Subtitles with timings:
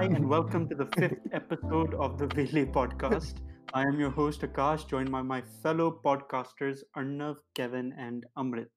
[0.00, 3.36] Hi, and welcome to the fifth episode of the Vele podcast.
[3.74, 8.70] I am your host Akash, joined by my fellow podcasters Arnav, Kevin, and Amrit.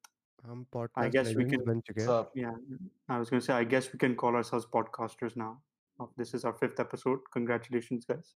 [0.46, 2.36] हम I podcast guess we legends can, बन चुके What's हैं up?
[2.36, 5.52] yeah, I was going to say, I guess we can call ourselves podcasters now.
[6.00, 7.28] Oh, This is our fifth episode.
[7.38, 8.34] Congratulations, guys.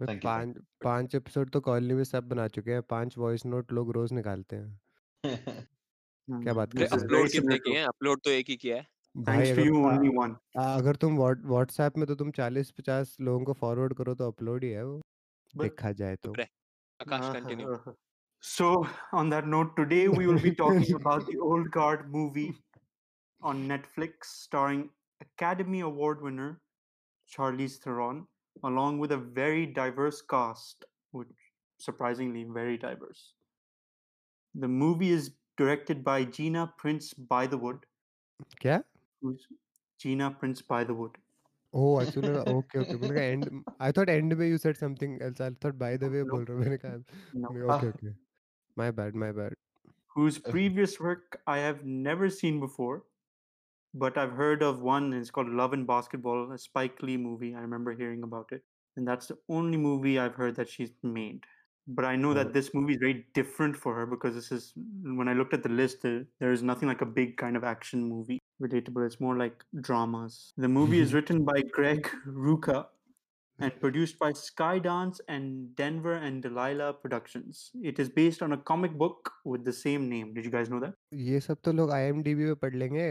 [0.00, 3.16] मैं Thank you, thank पांच पांच episode तो colony में सब बना चुके हैं पांच
[3.18, 5.62] वॉइस नोट लोग रोज निकालते हैं
[6.28, 7.22] Um, क्या बात this कर is रहे very हो?
[7.22, 9.83] अपलोड similar कितने किए to- हैं अपलोड तो एक ही किया है thanks to you
[9.87, 14.27] only one अगर तुम व्हाट्सएप में तो तुम 40 50 लोगों को फॉरवर्ड करो तो
[14.31, 15.01] अपलोड ही है वो
[15.53, 16.31] देखा जाए तो।
[16.99, 17.77] Akash continue
[18.43, 18.71] so
[19.19, 22.49] on that note today we will be talking about the Old Guard movie
[23.41, 24.83] on Netflix starring
[25.21, 26.55] Academy Award winner
[27.29, 28.25] Charlize Theron
[28.67, 30.85] along with a very diverse cast
[31.17, 31.43] which
[31.79, 33.21] surprisingly very diverse.
[34.55, 37.85] The movie is directed by gina prince by the wood
[38.63, 38.81] yeah
[39.21, 39.47] who's
[39.99, 41.17] Gina Prince-Bythewood.
[41.75, 45.21] ओ अच्छा लगा Okay, okay मैंने कहा and I thought and में you said something
[45.21, 48.13] else I thought by the way बोल रहा हूं मैंने कहा okay okay
[48.77, 49.55] my bad my bad
[50.15, 52.95] whose previous work I have never seen before
[54.03, 57.51] but I've heard of one and it's called Love and Basketball a Spike Lee movie.
[57.59, 58.65] I remember hearing about it
[58.97, 61.45] and that's the only movie I've heard that she's made.
[61.87, 64.67] But I know that this movie is very different for her because this is
[65.21, 68.03] when I looked at the list, there is nothing like a big kind of action
[68.09, 69.05] movie relatable.
[69.05, 70.53] It's more like dramas.
[70.57, 71.15] The movie is mm-hmm.
[71.15, 72.85] written by Greg Rucka
[73.59, 77.71] and produced by Skydance and Denver and Delilah Productions.
[77.83, 80.33] It is based on a comic book with the same name.
[80.33, 80.93] Did you guys know that?
[81.13, 83.09] ये सब तो लोग IMDb पे पढ़ लेंगे.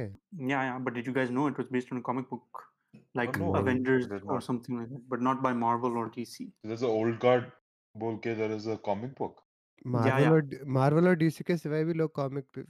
[0.53, 2.65] Yeah, yeah, but did you guys know it was based on a comic book?
[3.15, 6.51] Like no, Avengers or something like that, but not by Marvel or DC.
[6.65, 7.53] There's an old guard.
[7.99, 9.43] बोल के there is a comic book.
[9.87, 10.33] Marvel yeah.
[10.33, 12.65] और Marvel और DC के सिवाय भी लोग comic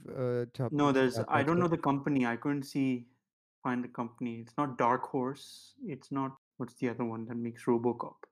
[0.55, 1.19] छाप No, there's.
[1.37, 2.25] I don't know the company.
[2.25, 3.07] I couldn't see
[3.67, 4.33] find the company.
[4.43, 5.75] It's not Dark Horse.
[5.95, 6.37] It's not.
[6.57, 8.27] What's the other one that makes RoboCop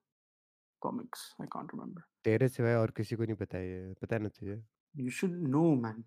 [0.81, 1.25] comics?
[1.39, 2.05] I can't remember.
[2.23, 4.61] तेरे सिवाय और किसी को नहीं पता ये पता ना तुझे
[4.95, 6.03] You should know, man.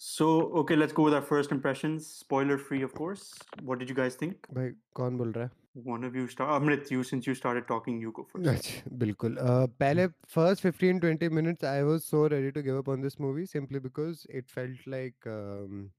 [0.00, 0.26] So
[0.60, 2.06] okay, let's go with our first impressions.
[2.06, 3.22] Spoiler free, of course.
[3.62, 4.46] What did you guys think?
[4.54, 5.50] भाई कौन बोल रहा है
[5.84, 8.82] one of you start amrit you since you started talking you go first.
[8.98, 9.38] Bilkul.
[9.38, 9.72] Uh, hmm.
[9.78, 13.46] pehle first 15 20 minutes i was so ready to give up on this movie
[13.46, 15.90] simply because it felt like um,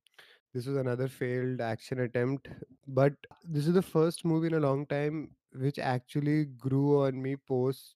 [0.54, 2.48] this was another failed action attempt.
[2.88, 3.14] But
[3.44, 7.96] this is the first movie in a long time which actually grew on me post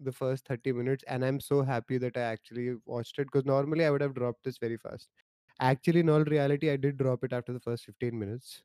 [0.00, 3.84] the first 30 minutes and i'm so happy that i actually watched it because normally
[3.84, 5.08] i would have dropped this very fast.
[5.58, 8.62] Actually in all reality i did drop it after the first 15 minutes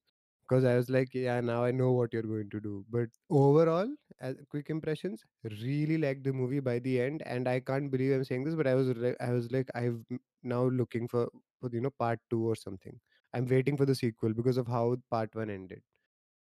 [0.52, 2.86] because I was like, yeah, now I know what you're going to do.
[2.92, 3.88] But overall,
[4.20, 8.26] as quick impressions, really liked the movie by the end, and I can't believe I'm
[8.26, 10.00] saying this, but I was re- I was like, I've
[10.44, 11.30] now looking for
[11.62, 13.00] for you know part two or something.
[13.34, 15.82] I'm waiting for the sequel because of how part one ended.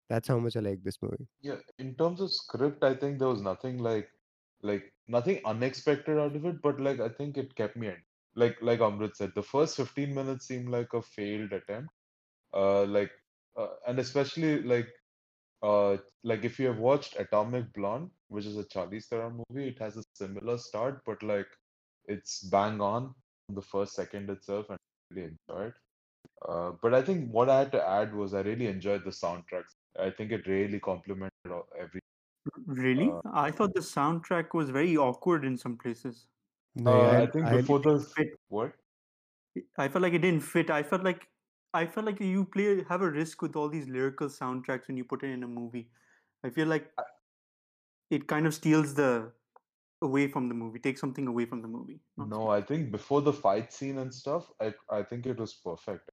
[0.09, 1.27] That's how much I like this movie.
[1.41, 4.09] Yeah, in terms of script, I think there was nothing like
[4.61, 7.93] like nothing unexpected out of it, but like I think it kept me.
[8.35, 11.91] Like like Amrit said, the first 15 minutes seemed like a failed attempt.
[12.53, 13.11] Uh like
[13.57, 14.87] uh, and especially like
[15.63, 19.79] uh like if you have watched Atomic Blonde, which is a Charlize Theron movie, it
[19.79, 21.47] has a similar start, but like
[22.05, 23.13] it's bang on
[23.49, 25.73] the first second itself and I really enjoyed.
[26.47, 29.75] Uh, but I think what I had to add was I really enjoyed the soundtracks.
[29.99, 32.01] I think it really complemented all- every.
[32.65, 33.07] Really?
[33.07, 36.27] Uh, I thought the soundtrack was very awkward in some places.
[36.75, 38.29] No, Uh, I, I think I, before the fit.
[38.49, 38.75] what?
[39.77, 40.69] I felt like it didn't fit.
[40.69, 41.30] I felt like
[41.73, 45.05] I felt like you play have a risk with all these lyrical soundtracks when you
[45.05, 45.89] put it in a movie.
[46.43, 46.91] I feel like
[48.09, 49.31] it kind of steals the
[50.01, 51.99] away from the movie, takes something away from the movie.
[52.17, 52.49] No.
[52.49, 56.09] I think before the fight scene and stuff, I I think it was perfect.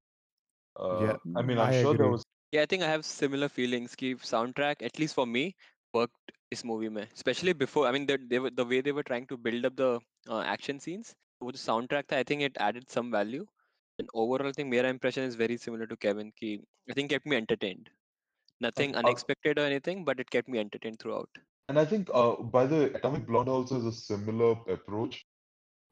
[0.79, 2.05] Uh, yeah, I mean, I'm I sure agree.
[2.05, 2.25] there was.
[2.53, 3.95] Yeah, I think I have similar feelings.
[3.95, 5.57] Keep soundtrack, at least for me,
[5.93, 7.09] worked this movie mein.
[7.15, 7.87] especially before.
[7.87, 10.41] I mean, the, they were, the way they were trying to build up the uh,
[10.41, 11.15] action scenes.
[11.41, 13.47] With the soundtrack, tha, I think it added some value.
[13.99, 16.33] And overall, I think मेरा impression is very similar to Kevin.
[16.41, 16.61] Ki
[16.91, 17.91] I think it kept me entertained.
[18.61, 21.29] Nothing uh, unexpected or anything, but it kept me entertained throughout.
[21.69, 25.25] And I think uh, by the Atomic Blonde also is a similar approach.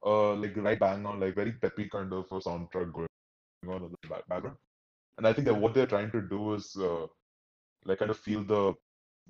[0.04, 3.08] Uh, like right bang on, like very peppy kind of a soundtrack going
[3.68, 4.56] on in the back- background.
[5.18, 7.06] And I think that what they're trying to do is uh,
[7.84, 8.74] like kind of feel the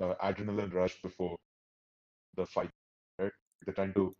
[0.01, 1.37] uh, adrenaline rush before
[2.37, 2.71] the fight,
[3.19, 3.33] right?
[3.65, 4.13] They're trying to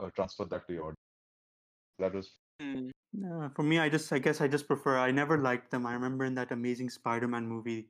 [0.00, 0.96] uh, transfer that to your audience.
[1.98, 2.30] That was
[2.61, 4.97] Uh, for me, I just I guess I just prefer.
[4.97, 5.85] I never liked them.
[5.85, 7.89] I remember in that Amazing Spider-Man movie,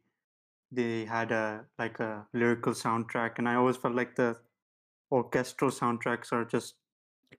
[0.72, 4.28] they had a like a lyrical soundtrack, and I always felt like the
[5.12, 6.76] orchestral soundtracks are just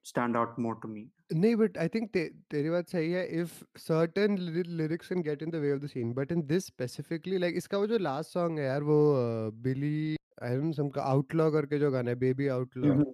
[0.02, 1.06] stand out more to me.
[1.31, 3.56] No, but I think te- तेरी बात सही है if
[3.87, 7.40] certain ly- lyrics can get in the way of the scene but in this specifically
[7.44, 11.50] like इसका वो जो last song है यार वो uh, Billy I don't some outlaw
[11.52, 13.05] करके जो गाना है baby outlaw Mhm.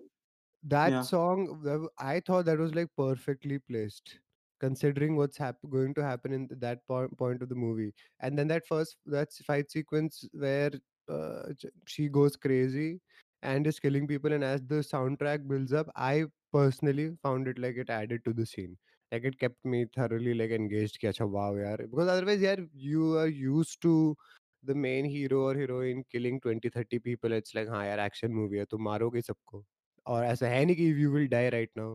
[0.64, 1.02] that Yeah.
[1.02, 4.20] song i thought that was like perfectly placed
[4.60, 8.48] considering what's hap- going to happen in that po- point of the movie and then
[8.48, 10.72] that first that fight sequence where
[11.10, 11.44] uh,
[11.88, 13.00] she goes crazy
[13.42, 17.78] and is killing people and as the soundtrack builds up i personally found it like
[17.78, 18.78] it added to the scene
[19.14, 21.78] like it kept me thoroughly like engaged ki, wow yaar.
[21.90, 24.16] because otherwise yeah you are used to
[24.64, 28.66] the main hero or heroine killing 20 30 people it's like higher action movie hai
[28.90, 29.64] maro ke sabko
[30.09, 31.91] और ऐसा है नहीं कि you will die right now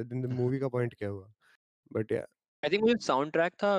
[0.00, 1.32] then the movie का point क्या हुआ
[1.98, 2.26] but yeah
[2.62, 3.72] I think वो जो soundtrack था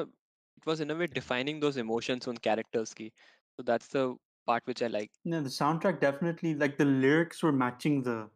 [0.58, 3.12] it was in a way defining those emotions उन characters की
[3.58, 4.06] so that's the
[4.48, 8.30] part which I like Yeah, the soundtrack definitely like the lyrics were matching the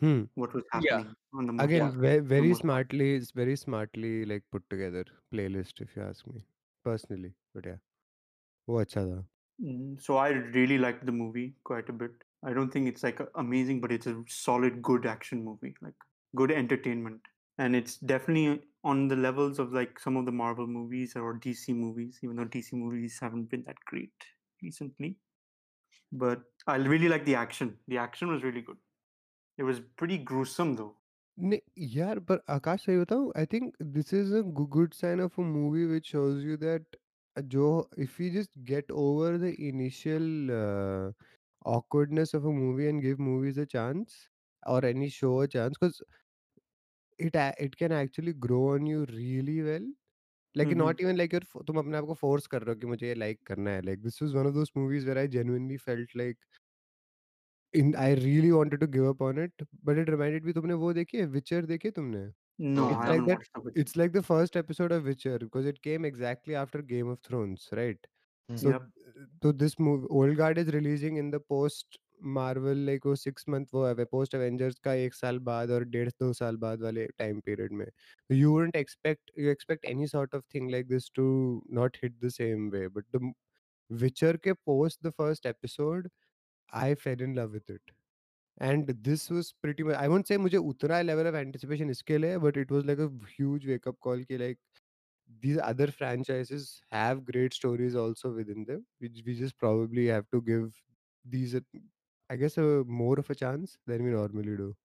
[0.00, 1.02] hmm what was Yeah.
[1.02, 1.94] happening on the most again part.
[2.04, 2.62] ve- very most part.
[2.62, 6.46] smartly it's very smartly like put together playlist if you ask me
[6.84, 7.80] personally but yeah
[8.68, 9.24] वो अच्छा था
[9.60, 12.22] Mm, So I really liked the movie quite a bit.
[12.42, 15.94] I don't think it's like a- amazing, but it's a solid, good action movie, like
[16.36, 17.20] good entertainment,
[17.58, 21.74] and it's definitely on the levels of like some of the Marvel movies or DC
[21.74, 24.12] movies, even though DC movies haven't been that great
[24.62, 25.16] recently.
[26.12, 27.78] But I really like the action.
[27.88, 28.76] The action was really good.
[29.58, 30.94] It was pretty gruesome though.
[31.38, 34.40] नहीं यार पर आकाश सही बताऊं I think this is a
[34.74, 36.96] good sign of a movie which shows you that
[37.54, 40.50] जो if you just get over the initial
[41.65, 44.29] awkwardness of a movie and give movies a chance
[44.67, 46.01] or any show a chance because
[47.17, 49.85] it a- it can actually grow on you really well
[50.55, 50.81] like Mhm.
[50.81, 53.15] not even like you're तुम अपने आप को force कर रहे हो कि मुझे ये
[53.23, 56.37] like करना है like this was one of those movies where I genuinely felt like
[57.73, 59.51] in I really wanted to give up on it
[59.83, 62.27] but it reminded me तुमने वो देखी है Witcher देखी है तुमने
[62.59, 63.51] No, Oh, it's I like that watched
[63.83, 67.67] it's like the first episode of Witcher because it came exactly after Game of Thrones
[67.81, 68.18] right Mhm.
[68.49, 68.57] Mm-hmm.
[68.57, 68.81] So, yep.
[69.43, 73.65] so this movie old guard is releasing in the post Marvel like वो six month
[73.73, 77.39] वो है post Avengers का एक साल बाद और डेढ़ दो साल बाद वाले टाइम
[77.39, 77.85] पीरियड में।
[78.31, 81.27] You won't expect you expect any sort of thing like this to
[81.73, 83.33] not hit the same way but the
[83.89, 86.09] Witcher के post the first episode
[86.73, 87.91] I fell in love with it
[88.61, 92.57] and this was pretty I won't say मुझे उतना level of anticipation इसके लिए but
[92.57, 94.59] it was like a huge wake call कि like
[95.40, 100.40] these other franchises have great stories also within them which we just probably have to
[100.42, 100.82] give
[101.24, 101.62] these a,
[102.30, 104.76] I guess a more of a chance than we normally do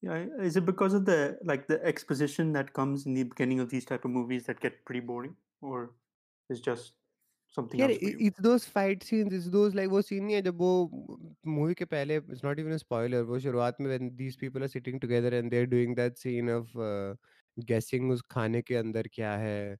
[0.00, 3.70] Yeah, is it because of the like the exposition that comes in the beginning of
[3.70, 5.94] these type of movies that get pretty boring, or
[6.48, 6.94] is just
[7.48, 8.24] something यार else for i- you?
[8.28, 10.70] it's those fight scenes it's those like वो scene नहीं है जब वो
[11.56, 14.70] movie के पहले it's not even a spoiler वो शुरुआत में when these people are
[14.74, 17.14] sitting together and they're doing that scene of uh,
[17.66, 19.76] guessing उस खाने के अंदर क्या है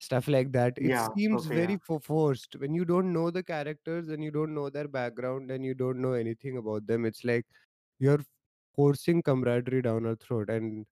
[0.00, 1.08] stuff like that it Yeah.
[1.08, 1.56] seems Okay.
[1.58, 1.78] very Yeah.
[1.88, 5.64] fo- forced when you don't know the characters and you don't know their background and
[5.64, 7.46] you don't know anything about them it's like
[8.00, 8.24] you're
[8.78, 10.86] forcing camaraderie down our throat and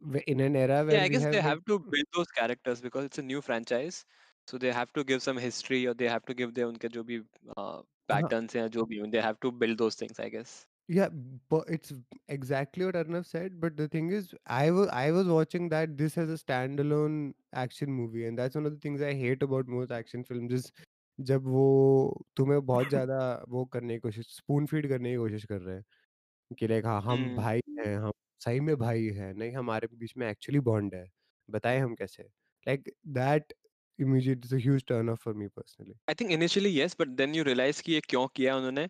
[0.00, 2.06] w- in an era yeah where I we guess have they like have to build
[2.14, 4.04] those characters because it's a new franchise
[4.46, 7.02] so they have to give some history or they have to give their उनके जो
[7.10, 7.18] भी
[7.56, 11.09] uh, हाँ, patterns हैं जो भी they have to build those things I guess Yeah
[11.49, 11.93] but it's
[12.27, 16.17] exactly what arnav said but the thing is i was i was watching that this
[16.17, 19.91] as a standalone action movie and that's one of the things i hate about most
[19.91, 20.71] action films is
[21.19, 21.63] जब वो
[22.37, 23.17] तुम्हें बहुत ज़्यादा
[23.49, 25.83] वो करने की कोशिश spoon feed करने की कोशिश कर रहे हैं
[26.59, 27.35] कि लाइक हाँ हम Hmm.
[27.35, 28.11] भाई हैं हम
[28.45, 31.05] सही में भाई हैं नहीं हमारे बीच में एक्चुअली बॉन्ड है
[31.49, 33.53] बताएँ हम कैसे like that
[33.99, 37.33] immediate is a huge turn off for me personally I think initially yes but then
[37.33, 38.87] you realize कि ये क्यों किया उन्होंने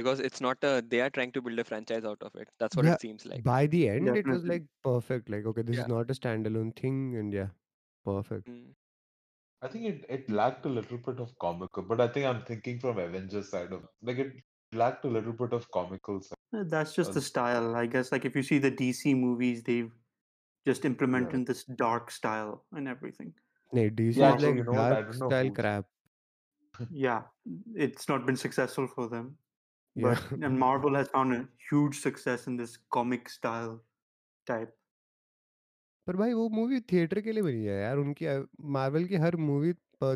[0.00, 2.76] because it's not a they are trying to build a franchise out of it that's
[2.76, 5.78] what yeah it seems like by the end it was like perfect like okay this
[5.78, 5.84] Yeah.
[5.84, 7.50] is not a standalone thing and yeah
[8.04, 8.72] perfect Hmm.
[9.62, 12.78] I think it, it lacked a little bit of comical, but I think I'm thinking
[12.78, 14.42] from Avengers side of like it
[14.72, 16.36] lacked a little bit of comical side.
[16.52, 18.12] Uh, That's just the style, I guess.
[18.12, 19.92] Like if you see the DC movies, they've
[20.66, 23.34] just implemented this dark style and everything.
[23.72, 25.86] no DC Yeah, is actually, like you know dark style crap
[26.88, 27.28] Yeah,
[27.74, 29.38] it's not been successful for them.
[29.95, 33.75] yeah But and Marvel has found a huge success in this comic style
[34.47, 34.73] type.
[36.07, 38.25] पर भाई वो movie theatre के लिए बनी है यार उनकी
[38.73, 39.73] Marvel की हर मूवी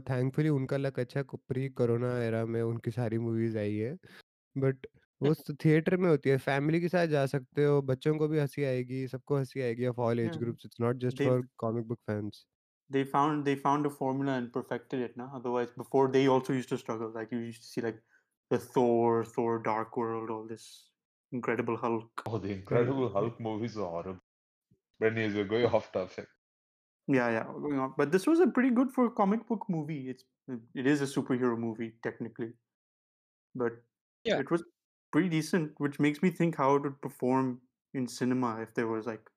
[0.09, 3.97] थैंकफुली उनका लक अच्छा प्री कोरोना एरा में उनकी सारी मूवीज आई है
[4.55, 4.85] बट
[5.21, 5.33] वो
[5.65, 9.07] थिएटर में होती है फैमिली के साथ जा सकते हो बच्चों को भी हंसी आएगी
[9.07, 10.39] सबको हंसी आएगी of all as Yeah.
[10.43, 12.45] Groups it's not just They've for comic book fans
[12.89, 15.25] they found they found a formula and perfected it now.
[15.39, 17.11] Otherwise, before they also used to struggle.
[17.17, 17.99] Like you used to see like
[18.53, 20.89] the Thor, Thor Dark World, all this
[21.31, 22.23] Incredible Hulk.
[22.25, 24.19] Oh, the Incredible Hulk movies are horrible.
[24.99, 26.27] But anyways, we're going off topic.
[27.07, 27.93] Yeah, yeah, going on.
[27.97, 30.09] But this was a pretty good for a comic book movie.
[30.09, 30.25] It's
[30.75, 32.51] it is a superhero movie technically,
[33.55, 33.73] but
[34.25, 34.39] Yeah.
[34.39, 34.63] it was
[35.11, 37.61] pretty decent, which makes me think how it would perform
[37.93, 39.29] in cinema if there was like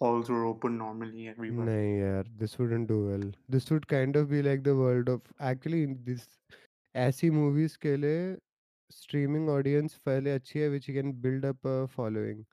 [0.00, 1.66] halls were open normally everywhere.
[1.66, 3.30] Nahi yaar, this wouldn't do well.
[3.48, 6.28] This would kind of be like the world of actually in this
[6.96, 8.36] ऐसी movies के लिए
[8.95, 12.43] streaming audience पहले अच्छी है which you can build up following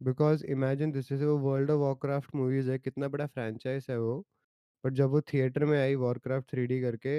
[0.00, 4.18] because imagine this जैसे वो world of Warcraft movies है कितना बड़ा फ्रेंचाइज है वो
[4.84, 7.18] बट जब वो थिएटर में आई वॉरक्राफ्ट थ्री करके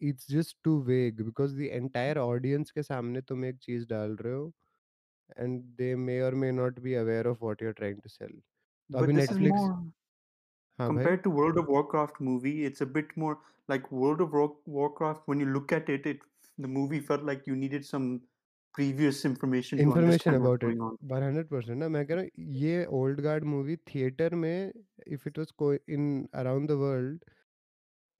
[0.00, 4.34] it's just too vague because the entire audience के सामने तुम एक चीज़ डाल रहे
[4.34, 4.52] हो
[5.38, 8.40] एंड दे मे और may not be aware of what you are trying to sell
[8.90, 9.60] तो अभी नेटफ्लिक्स
[10.78, 13.38] हाँ compared to World of Warcraft movie, it's a bit more
[13.68, 14.32] like World of
[14.66, 15.26] Warcraft.
[15.26, 16.22] When you look at it, it
[16.58, 18.20] the movie felt like you needed some
[18.74, 20.96] previous information to information understand what's about it going on.
[21.08, 24.72] 100% ना मैं कह रहा हूँ ये old guard movie theatre में
[25.08, 26.06] if it was in
[26.42, 27.24] around the world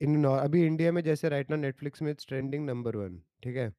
[0.01, 3.71] in अभी India में जैसे राइट ना नेटफ्लिक्स में इट्स ट्रेंडिंग नंबर वन ठीक है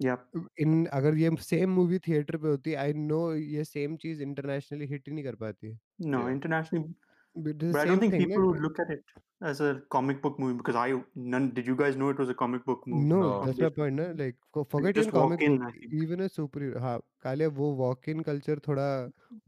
[0.00, 0.16] Yeah.
[0.60, 5.08] इन अगर ये सेम मूवी थिएटर पे होती आई नो ये सेम चीज़ इंटरनेशनली हिट
[5.08, 5.70] ही नहीं कर पाती
[6.14, 6.32] No, Yeah.
[6.32, 6.94] Internationally,
[7.36, 9.12] the but I don't think thing people ना would look at it
[9.50, 10.86] as a comic book movie because I
[11.34, 11.48] none.
[11.54, 13.08] Did you guys know it was a comic book movie?
[13.08, 13.32] No, No.
[13.46, 14.36] that's my point ना like
[14.74, 18.58] forget just comic walk in, book even a superhero हाँ काले वो walk in culture
[18.68, 18.86] थोड़ा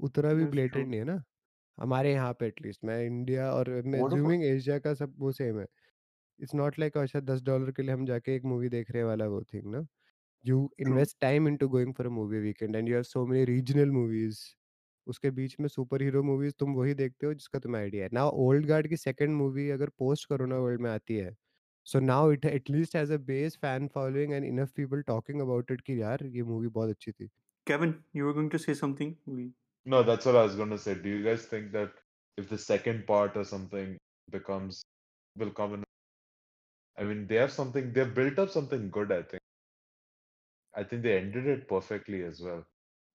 [0.08, 0.86] उतना भी true.
[0.86, 1.22] नहीं है ना
[1.78, 5.58] हमारे यहाँ पे एटलीस्ट मैं इंडिया और मैं What assuming एशिया का सब वो सेम
[5.60, 5.66] है
[6.40, 9.26] इट्स नॉट लाइक अच्छा दस डॉलर के लिए हम जाके एक मूवी देख रहे वाला
[9.28, 9.86] वो थिंग ना
[10.44, 10.58] you.
[10.80, 14.40] Invest time into going for a movie weekend and you have so many regional movies
[15.06, 18.30] उसके बीच में सुपर हीरो मूवीज़ तुम वही देखते हो जिसका तुम्हें आइडिया है। नाउ
[18.46, 21.34] ओल्ड गार्ड की सेकंड मूवी अगर पोस्ट कोरोना वर्ल्ड में आती है
[21.86, 25.80] so now it at least has a base fan following and enough people talking about it
[25.80, 27.26] कि यार ये मूवी बहुत अच्छी थी।
[27.66, 29.14] Kevin you are going to say something
[29.86, 32.00] no that's what I was gonna say do you guys think that
[32.38, 33.96] if the second part और something
[34.28, 34.84] becomes
[35.36, 35.84] will come in
[36.98, 39.42] I mean they have something they have built up something good I think
[40.74, 42.62] I think they ended it perfectly as well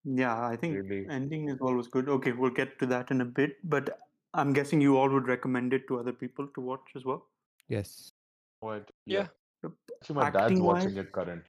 [0.03, 1.05] Yeah, I think Really.
[1.09, 2.09] ending is always good.
[2.09, 3.99] Okay, we'll get to that in a bit, but
[4.33, 7.27] I'm guessing you all would recommend it to other people to watch as well.
[7.69, 8.11] yes
[8.59, 8.89] What?
[9.05, 9.27] Yeah.
[9.63, 9.71] Yep.
[10.01, 11.43] Actually, my dad's watching wise- it current.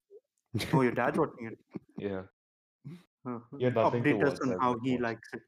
[0.72, 1.58] Oh, your dad's watching it.
[1.96, 2.22] Yeah.
[3.26, 5.42] Uh, Yeah, nothing to update us on how he likes it.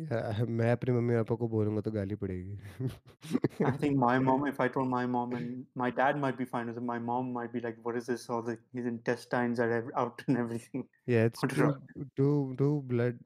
[0.00, 2.58] या मैं अपनी mummy papa को बोलूंगा तो गाली पड़ेगी
[3.64, 6.66] I think my mom, if I told my mom, and my dad might be fine
[6.68, 8.28] with it, my mom might be like, "What is this?
[8.30, 11.74] All the his intestines are ev- out and everything." yeah it's What too is
[12.16, 13.18] too too blood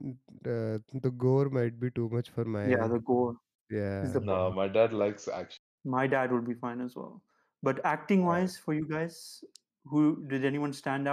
[0.46, 3.36] uh, the gore might be too much for my Yeah, the gore.
[3.70, 5.60] yeah is the No, my dad likes action.
[5.84, 7.22] My dad would be fine as well.
[7.62, 9.44] But acting wise, for you guys,
[9.84, 11.06] who did anyone stand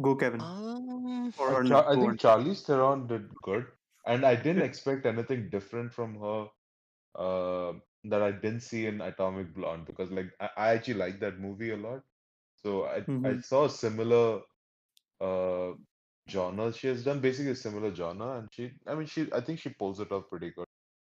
[0.00, 0.48] Go, Kevin.
[0.48, 2.18] Um, or Arnav, Char- I think on.
[2.18, 3.66] Charlize Theron did good,
[4.06, 6.48] and I didn't expect anything different from her
[7.16, 7.72] uh,
[8.04, 11.70] that I didn't see in Atomic Blonde because, like, I, I actually like that movie
[11.70, 12.02] a lot.
[12.56, 13.40] So I I Mhm.
[13.40, 14.42] saw a similar
[15.20, 15.72] uh
[16.28, 19.58] genre she has done, basically a similar genre, and she I mean she I think
[19.58, 20.66] she pulls it off pretty good.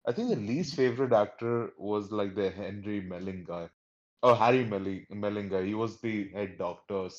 [0.08, 3.70] I think the least favorite actor was like the Henry Melling guy.
[4.24, 5.66] Oh, Harry Melling, Melling guy.
[5.66, 7.10] He was the head doctor.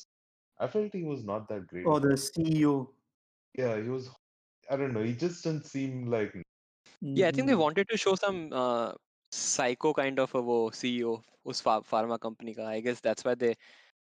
[0.58, 1.86] I felt he was not that great.
[1.86, 2.94] Oh, the CEO.
[3.58, 4.10] Yeah, he was.
[4.70, 5.02] I don't know.
[5.02, 6.34] He just didn't seem like.
[7.00, 7.58] yeah, I think they Mhm.
[7.64, 8.92] wanted to show some uh,
[9.32, 12.66] psycho kind of a वो CEO उस pha- pharma company का.
[12.68, 13.54] I guess that's why they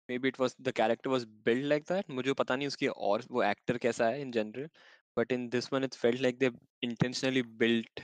[0.09, 2.09] maybe it was the character was built like that.
[2.19, 4.67] मुझे पता नहीं उसकी और वो actor कैसा है in general.
[5.15, 6.51] But in this one, it felt like they
[6.89, 8.03] intentionally built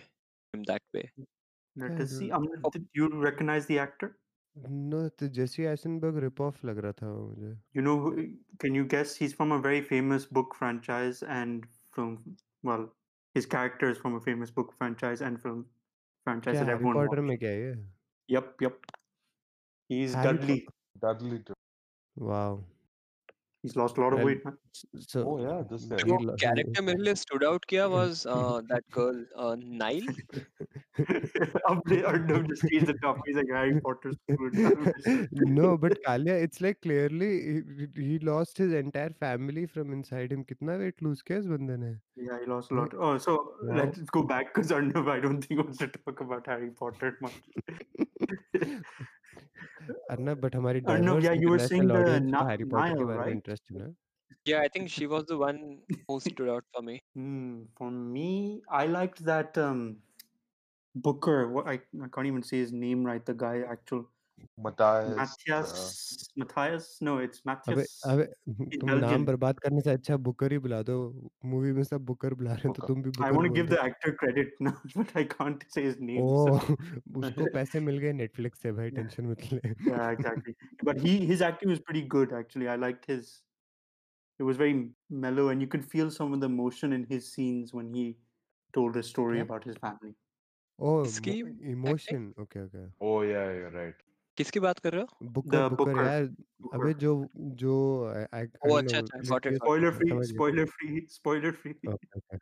[0.53, 1.05] him that way.
[1.75, 2.29] Let Yeah, us see.
[2.29, 2.69] the- Um, Oh.
[2.77, 4.10] did you recognize the actor?
[4.89, 8.25] no तो जेसी आइसनबर्ग rib off लग रहा था वो मुझे You know, who-
[8.63, 9.15] can you guess?
[9.22, 11.65] He's from a very famous book franchise and
[11.98, 12.13] film.
[12.69, 12.86] Well,
[13.36, 15.60] his character is from a famous book franchise and film
[16.27, 17.27] franchise क्या that Harry everyone Potter watched.
[17.29, 17.74] में क्या है ये
[18.29, 18.77] Yep, yep.
[19.89, 20.57] He's Harry Dudley.
[21.03, 21.39] Dudley.
[21.50, 21.57] too.
[22.29, 22.53] wow
[23.63, 24.57] He's lost a lot of Well, weight, man.
[25.03, 25.98] so Oh yeah, this guy.
[26.07, 29.55] he जो lo- he- character मेरे लिए stood out किया was uh, that girl uh,
[29.60, 30.10] Nile.
[31.69, 33.24] Up there, Arnav just changed the topic.
[33.29, 34.60] He's like Harry Potter's good.
[35.55, 40.45] no but Kalia it's like clearly he, he lost his entire family from inside him
[40.51, 41.91] कितना weight lose किया इस बंदे ने
[42.27, 43.07] Yeah, he lost a Like, lot.
[43.07, 43.79] Oh, so wow.
[43.81, 47.41] let's go back because Arnav, I don't think wants to talk about Harry Potter much.
[50.12, 52.63] Arnab but हमारी Arnav, diverse yeah, you were international saying the audience को Na- Harry
[52.74, 53.36] Potter के Nile, बारे में right?
[53.36, 53.93] Interest है ना
[54.50, 55.60] Yeah, I think she was the one
[56.07, 56.95] who stood out for me.
[57.19, 58.27] Hmm, for me,
[58.79, 59.79] I liked that um,
[61.07, 61.48] Booker.
[61.55, 63.25] What I, I can't even say his name right.
[63.25, 64.03] The guy, actual
[64.57, 65.10] Matthias.
[65.12, 66.29] Uh, Matthias.
[66.41, 66.98] Matthias?
[67.01, 68.01] No, it's अबे Matthias.
[68.05, 68.25] अबे
[68.72, 69.25] He's तुम नाम Belgian.
[69.25, 70.95] बर्बाद करने से अच्छा Booker ही बुला दो
[71.53, 72.88] मूवी में सब बुकर बुला रहे हैं तो Booker.
[72.88, 75.24] तुम भी I बुकर want to बोल give दो the actor credit now, but I
[75.34, 76.22] can't say his name.
[76.22, 76.75] O So.
[77.24, 78.95] उसको पैसे मिल गए नेटफ्लिक्स से भाई Yeah.
[78.98, 80.55] टेंशन मत ले yeah, exactly.
[80.91, 82.69] But he his acting was pretty good actually.
[82.75, 83.34] I liked his.
[84.39, 84.77] It was very
[85.25, 88.05] mellow, and you could feel some of the emotion in his scenes when he
[88.74, 90.15] told a story क्या about his family.
[90.79, 91.38] ओ इसकी
[91.74, 94.01] emotion okay okay Oh yeah, you're right.
[94.39, 96.05] किसकी बात कर रहे हो Booker The Booker Booker.
[96.05, 96.25] यार
[96.62, 96.75] Booker.
[96.81, 97.13] अबे जो
[97.63, 97.75] जो
[98.13, 100.10] आई आई ओ डोंट अच्छा नो अच्छा गॉट इट लिटियस Spoiler free.
[100.13, 101.01] समझ गया Spoiler free.
[101.17, 101.75] Spoiler free.
[101.95, 102.39] okay okay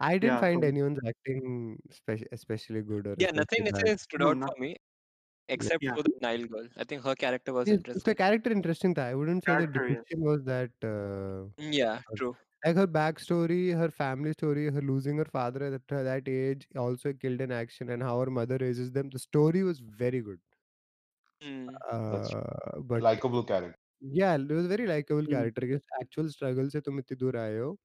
[0.00, 0.40] I didn't Yeah.
[0.40, 4.28] find So anyone's acting speci- especially good or yeah nothing especially bad ऐसे stood no,
[4.30, 4.70] out not for me
[5.48, 5.94] except yeah.
[5.98, 9.06] for the Nile girl I think her character was Yes, उसका interesting character interesting था
[9.12, 9.98] I wouldn't say the Character, yes.
[9.98, 11.48] depiction was that uh,
[11.78, 12.18] yeah good.
[12.18, 12.34] true
[12.65, 17.13] Like her backstory, her family story, her losing her father at that, that age, also
[17.13, 19.09] killed in action, and how her mother raises them.
[19.09, 20.39] The story was very good.
[21.41, 21.77] Hmm.
[22.23, 22.45] True.
[22.49, 23.77] Uh, but Likeable character.
[24.01, 25.27] yeah, it was a very likable Mm.
[25.27, 25.65] character.
[25.65, 27.77] Yes, actual struggle से तुम इतनी दूर आए हो.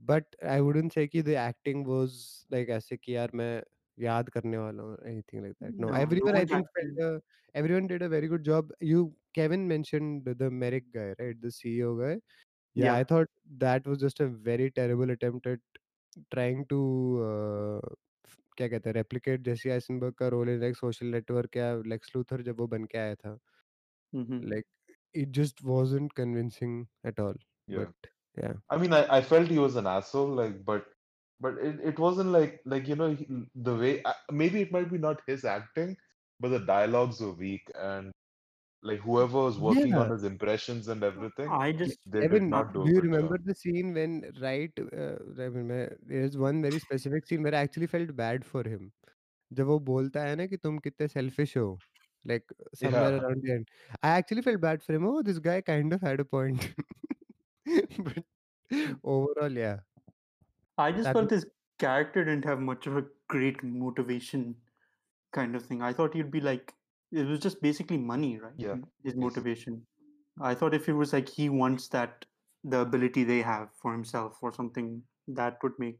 [0.00, 3.62] But I wouldn't say कि the acting was like ऐसे कि यार मैं
[3.98, 5.74] याद करने वाला हूँ anything like that.
[5.78, 7.20] No, No, everyone no I think felt, uh,
[7.54, 8.70] everyone did a very good job.
[8.80, 11.40] You Kevin mentioned the Merrick guy, right?
[11.40, 12.20] The CEO guy.
[12.75, 12.95] Yeah, Yeah.
[12.95, 13.27] I thought
[13.59, 15.59] that was just a very terrible attempt at
[16.33, 16.79] trying to
[17.29, 17.89] uh,
[18.27, 22.15] f- क्या कहते हैं replicate Jesse Eisenberg का role in like social network या Lex
[22.15, 23.37] Luthor जब वो बन के आया था
[24.13, 24.67] hmm like
[25.13, 27.35] it just wasn't convincing at all
[27.67, 27.85] Yeah.
[27.85, 30.85] but yeah I mean, I, I felt he was an asshole, like, but
[31.39, 34.91] but it, it wasn't like like you know he, the way uh, maybe it might
[34.91, 35.97] be not his acting,
[36.39, 38.11] but the dialogues were weak and
[38.83, 42.47] like whoever was working yeah on his impressions and everything, I just they did Evan,
[42.47, 43.41] not do do a you good remember job.
[43.43, 47.59] the scene when right uh, I mean, मैं- there's one very specific scene where I
[47.59, 48.91] actually felt bad for him
[49.53, 51.67] जब वो बोलता है ना कि तुम कितने selfish हो
[52.31, 53.69] like somewhere Yeah, around the end
[54.03, 56.69] I actually felt bad for him oh this guy kind of had a point
[57.99, 58.23] but
[59.03, 59.79] overall yeah
[60.79, 61.45] I just that felt his
[61.77, 64.61] character didn't have much of a great motivation
[65.33, 65.81] kind of thing.
[65.81, 66.75] I thought he'd be like
[67.12, 68.52] it was just basically money, right?
[68.56, 68.76] yeah.
[69.04, 69.82] His motivation.
[70.40, 72.24] I thought if it was like he wants that
[72.64, 75.98] the ability they have for himself or something that would make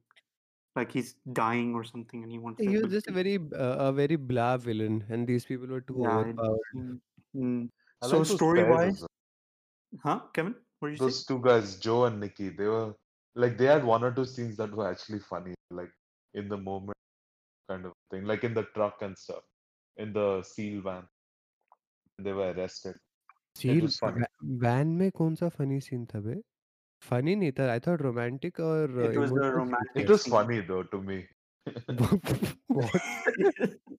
[0.77, 3.77] like he's dying or something and he wants the he was just a very uh,
[3.89, 6.19] a very blah villain and these people were too Yeah.
[6.19, 7.01] Overpowered mm,
[7.37, 7.69] mm.
[8.03, 9.05] So like story wise,
[10.03, 10.55] huh, Kevin?
[10.81, 11.05] What did you say?
[11.05, 12.95] Those two guys, Joe and Nicky, they were
[13.35, 15.91] like they had one or two scenes that were actually funny, like
[16.35, 16.99] in the moment
[17.69, 19.43] kind of thing, like in the truck and stuff,
[19.98, 21.08] in the seal van.
[22.18, 22.96] They were arrested.
[22.96, 24.26] It seal was funny.
[24.64, 26.36] Van में कौन सा funny scene था बे
[27.10, 30.22] funny नहीं था I thought romantic और It was the emotional scene romantic It was
[30.24, 30.34] scene.
[30.38, 31.20] funny though to me.
[32.68, 33.02] what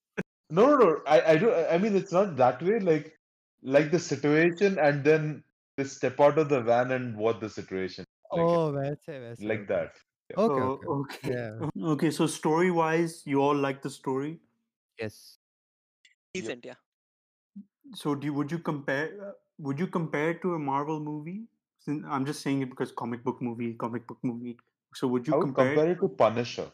[0.59, 0.87] No, no, no.
[1.06, 1.50] I, I do.
[1.54, 2.78] I mean, it's not that way.
[2.80, 3.16] Like,
[3.62, 5.44] like the situation, and then
[5.76, 8.04] they step out of the van and what the situation.
[8.33, 10.00] Like, oh वैसे वैसे like okay that.
[10.37, 11.30] okay oh, okay okay.
[11.35, 14.33] yeah Okay, so story wise, you all like the story.
[15.02, 15.43] yes Yep.
[16.36, 16.82] decent yeah
[17.93, 21.48] So do you, would you compare uh, would you compare it to a Marvel movie?
[21.88, 24.58] I'm just saying it because comic book movie, comic book movie.
[24.93, 26.71] So would I you would compare, compare it to Punisher.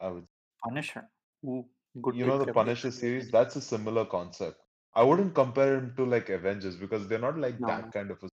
[0.00, 0.26] I would.
[0.62, 1.08] Punisher?
[1.44, 1.64] Ooh,
[2.02, 2.54] good You know the Kevin.
[2.54, 3.30] Punisher series.
[3.30, 4.60] That's a similar concept.
[4.94, 8.22] I wouldn't compare him to like Avengers because they're not like No, that kind of
[8.22, 8.28] a.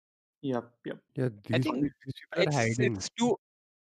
[0.42, 0.98] Yep, yep.
[1.16, 3.36] yeah I think these people are it's hiding it's too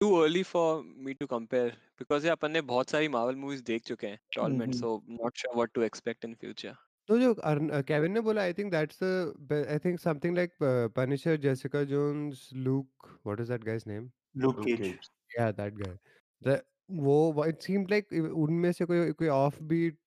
[0.01, 4.07] too early for me to compare because अपन ने बहुत सारी Marvel movies देख चुके
[4.07, 6.75] हैं टॉलमेंट so not sure what to expect in future
[7.09, 7.35] तो जो
[7.83, 10.53] Kevin ने बोला I think that's I think something like
[10.97, 15.97] Punisher Jessica Jones Luke what is that guy's name Luke Cage या दैट गाय
[16.43, 16.61] द
[17.03, 19.29] वो it seemed like उनमें से कोई कोई
[19.65, 19.99] offbeat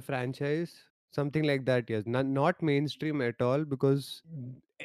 [0.00, 0.74] franchise
[1.18, 2.04] something like that yes.
[2.06, 4.22] Not, not mainstream at all because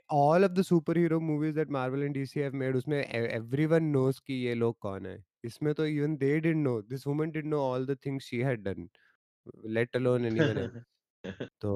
[0.10, 3.00] all of the superhero movies that marvel and dc have made usme
[3.40, 7.30] everyone knows ki ye log kaun hai इसमें तो even they didn't know this woman
[7.32, 8.88] did know all the things she had done
[9.76, 10.84] let alone anyone else
[11.62, 11.72] तो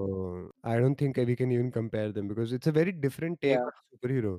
[0.67, 3.75] I don't think we can even compare them because it's a very different take of
[3.75, 4.33] superhero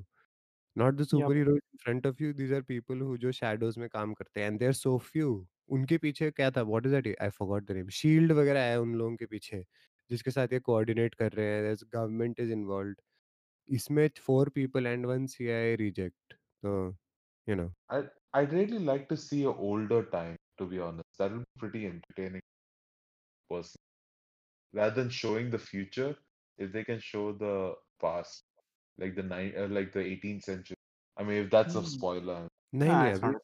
[0.77, 4.13] not the superhero in front of you these are people who जो shadows में काम
[4.15, 5.31] करते हैं and they are so few
[5.77, 6.63] उनके पीछे क्या था?
[6.63, 9.65] What is that I forgot the name SHIELD वगैरह है उन लोगों के पीछे।
[10.13, 12.95] जिसके साथ ये कोऑर्डिनेट कर रहे हैं गवर्नमेंट इज़ इन्वॉल्व
[13.69, 16.75] इसमें four people and one see I reject तो
[17.47, 21.61] you know I really like to see older time to be honest that will be
[21.61, 22.43] pretty entertaining
[23.51, 26.15] person rather than showing the future
[26.59, 27.55] if they can show the
[28.03, 28.45] past
[28.99, 29.29] like the
[29.71, 30.81] like the 18th century
[31.17, 33.35] I mean if that's a spoiler नहीं नहीं अभी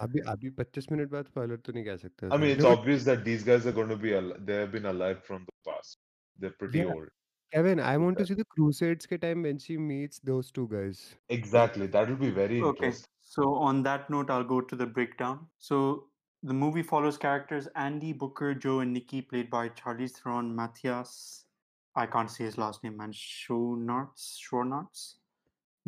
[0.00, 3.18] अभी अभी 25 minute बाद spoiler तो नहीं कह सकते I mean it's obvious that
[3.24, 4.10] these guys are gonna be
[4.42, 5.98] they have been alive from the past
[6.38, 6.84] They're pretty Yeah.
[6.84, 7.08] old.
[7.52, 11.16] Kevin, I want to see the Crusades ke time when she meets those two guys.
[11.28, 11.86] Exactly.
[11.86, 13.06] That will be very Okay, interesting.
[13.22, 15.48] so on that note, I'll go to the breakdown.
[15.58, 16.10] So
[16.42, 21.46] the movie follows characters Andy, Booker, Joe, and Nicky, played by Charlize Theron, Matthias.
[21.94, 23.12] I can't say his last name, man.
[23.12, 25.14] Schoenaerts, Schoenaerts,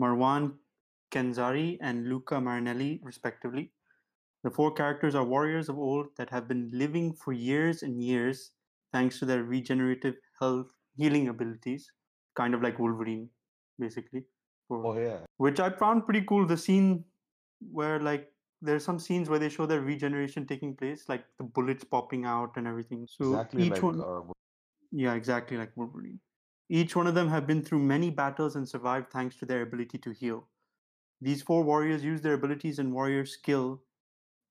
[0.00, 0.58] Marwan
[1.10, 3.72] Kenzari, and Luca Marinelli, respectively.
[4.44, 8.52] The four characters are warriors of old that have been living for years and years
[8.92, 11.90] thanks to their regenerative health healing abilities,
[12.34, 13.30] kind of like Wolverine,
[13.78, 14.26] basically.
[14.68, 15.26] For, Oh yeah.
[15.36, 16.46] which I found pretty cool.
[16.46, 17.04] The scene
[17.72, 21.84] where like there's some scenes where they show their regeneration taking place, like the bullets
[21.84, 23.06] popping out and everything.
[23.10, 24.22] So Exactly each like one, uh,
[24.92, 26.20] yeah, exactly like Wolverine.
[26.68, 29.98] Each one of them have been through many battles and survived thanks to their ability
[29.98, 30.48] to heal.
[31.20, 33.82] These four warriors use their abilities and warrior skill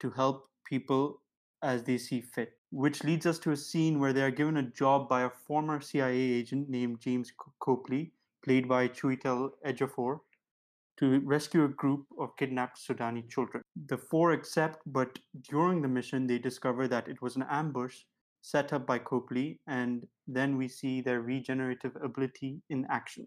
[0.02, 1.24] to help people
[1.64, 4.64] as they see fit, which leads us to a scene where they are given a
[4.64, 8.12] job by a former CIA agent named James Copley,
[8.44, 10.20] played by Chiwetel Ejiofor,
[10.98, 13.62] to rescue a group of kidnapped Sudani children.
[13.88, 17.98] The four accept, but during the mission, they discover that it was an ambush
[18.42, 23.26] set up by Copley, and then we see their regenerative ability in action,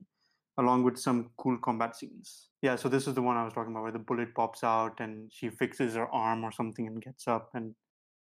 [0.59, 2.49] along with some cool combat scenes.
[2.63, 5.01] Yeah, so this is the one I was talking about, where the bullet pops out
[5.01, 7.75] and she fixes her arm or something and gets up, and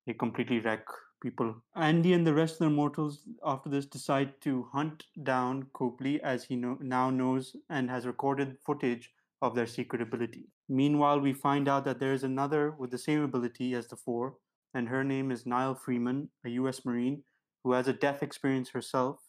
[0.07, 0.85] they completely wreck
[1.23, 1.55] people.
[1.75, 6.45] Andy and the rest of the mortals after this decide to hunt down Copley as
[6.45, 10.49] he know, now knows and has recorded footage of their secret ability.
[10.69, 14.37] Meanwhile, we find out that there is another with the same ability as the four,
[14.75, 17.23] and her name is Nile Freeman, a US Marine
[17.63, 19.21] who has a death experience herself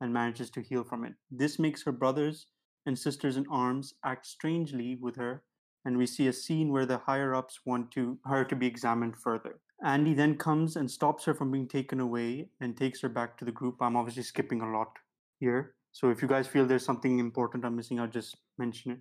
[0.00, 1.14] and manages to heal from it.
[1.30, 2.46] This makes her brothers
[2.84, 5.44] and sisters in arms act strangely with her,
[5.84, 9.16] and we see a scene where the higher ups want to her to be examined
[9.16, 9.60] further.
[9.83, 13.45] Andy then comes and stops her from being taken away and takes her back to
[13.45, 13.81] the group.
[13.81, 14.97] I'm obviously skipping a lot
[15.39, 15.75] here.
[15.91, 18.99] So if you guys feel there's something important I'm missing, I'll just mention it.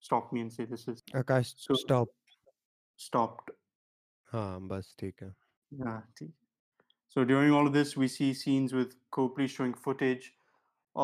[0.00, 2.08] Stop me and say this is Akash, So- stop.
[2.96, 3.50] stopped.
[4.32, 5.34] हाँ बस ठीक है
[5.80, 6.00] Yeah.
[6.18, 6.32] ठीक.
[7.14, 10.32] So during all of this, we see scenes with Copley showing footage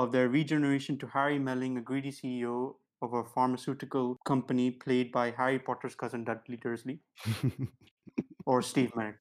[0.00, 2.54] of their regeneration to Harry Melling, a greedy CEO
[3.02, 6.98] of a pharmaceutical company played by Harry Potter's cousin Dudley Dursley
[8.45, 9.17] or Steve Merrick.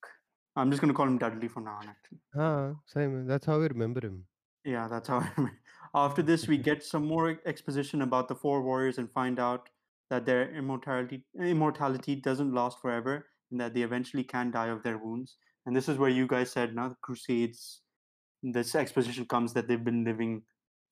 [0.57, 2.19] I'm just going to call him Dudley from now on, actually.
[2.37, 3.27] Ah, same.
[3.27, 4.25] That's how we remember him.
[4.65, 5.27] Yeah, that's how.
[5.95, 9.69] After this, we get some more exposition about the four warriors and find out
[10.11, 14.99] that their immortality immortality doesn't last forever and that they eventually can die of their
[14.99, 15.37] wounds.
[15.67, 17.81] And this is where you guys said now the Crusades.
[18.43, 20.43] This exposition comes that they've been living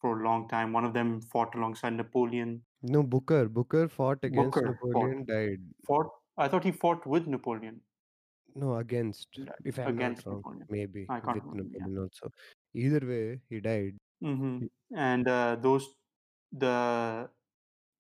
[0.01, 0.73] for a long time.
[0.73, 2.62] One of them fought alongside Napoleon.
[2.83, 3.49] No, Booker.
[3.49, 5.18] Booker fought against Booker Napoleon.
[5.18, 5.27] Fought.
[5.27, 5.61] Died.
[5.87, 6.11] Fought.
[6.38, 7.81] I thought he fought with Napoleon
[8.57, 9.29] no against
[9.65, 10.67] if I'm Against not wrong Napoleon.
[10.71, 11.87] maybe I can't with remember, yeah.
[11.87, 12.31] Napoleon also
[12.75, 15.87] either way he died hmm And uh, those,
[16.53, 17.29] the,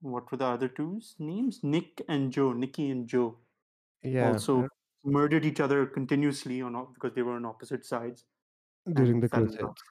[0.00, 1.60] what were the other two's names?
[1.62, 3.38] Nick and Joe, Nicky and Joe.
[4.02, 4.68] yeah also
[5.04, 8.24] murdered each other continuously on op- because they were on opposite sides
[8.94, 9.82] during and the fell in crusades.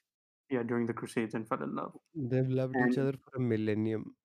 [0.50, 1.93] Yeah, during the Crusades and fell in love.
[2.13, 4.15] they've loved each And- other for a millennium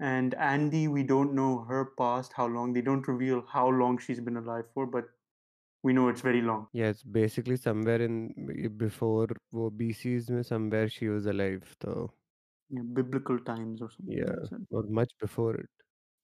[0.00, 2.72] And Andy, we don't know her past, how long.
[2.72, 5.04] They don't reveal how long she's been alive for, but
[5.88, 6.66] we know it's very long.
[6.80, 8.18] yeah it's basically somewhere in
[8.82, 11.94] before वो BCs में somewhere she was alive so
[12.74, 14.18] Yeah, biblical times or something.
[14.18, 14.36] Yeah.
[14.36, 15.68] they said, or much before it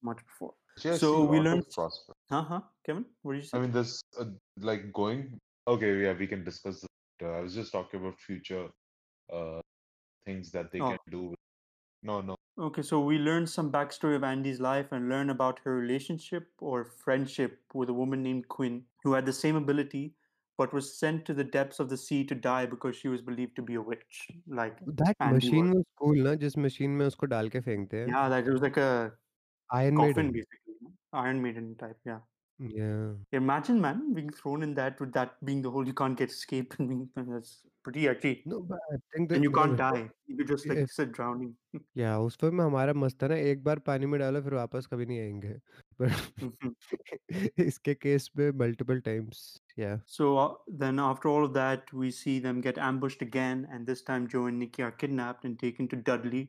[0.08, 0.52] much before.
[0.76, 2.18] Actually, So we lot of learned- prospect.
[2.34, 2.40] Huh?
[2.50, 2.60] Huh?
[2.86, 3.58] Kevin, what did you say?
[3.58, 3.92] I mean, this
[4.22, 4.26] uh,
[4.70, 5.24] like going.
[5.72, 6.88] Okay, yeah, we can discuss this.
[7.20, 7.34] later.
[7.40, 8.62] I was just talking about future
[9.40, 9.60] uh
[10.30, 10.90] things that they Oh.
[10.94, 11.22] can do.
[12.12, 12.37] No, no.
[12.59, 16.85] Okay, so we learned some backstory of Andy's life and learn about her relationship or
[16.85, 20.13] friendship with a woman named Quinn who had the same ability
[20.57, 23.55] but was sent to the depths of the sea to die because she was believed
[23.55, 24.27] to be a witch.
[24.47, 25.77] Like, that Andy machine was.
[25.77, 28.61] was cool ना जिस machine में उसको डाल के फेंकते हैं yeah, like it was
[28.61, 29.11] like a
[29.71, 30.77] Iron coffin Maiden basically.
[30.81, 30.93] no?
[31.23, 32.19] Iron Maiden type, yeah.
[32.59, 36.29] yeah Imagine, man, being thrown in that with that being the whole you can't get
[36.29, 37.55] escape and being that's
[37.96, 38.42] actually.
[38.46, 40.10] No, I think and you can't die.
[40.26, 40.94] You just like yes.
[40.94, 41.54] sit drowning.
[41.94, 44.86] yeah, उस film में हमारा मस्त है ना एक बार पानी में डालो फिर वापस
[44.92, 45.54] कभी नहीं आएंगे.
[46.00, 46.70] But mm-hmm.
[47.66, 49.60] इसके केस में multiple times.
[49.76, 49.98] Yeah.
[50.06, 54.02] So uh, then after all of that, we see them get ambushed again, and this
[54.02, 56.48] time Joe and Nicky are kidnapped and taken to Dudley,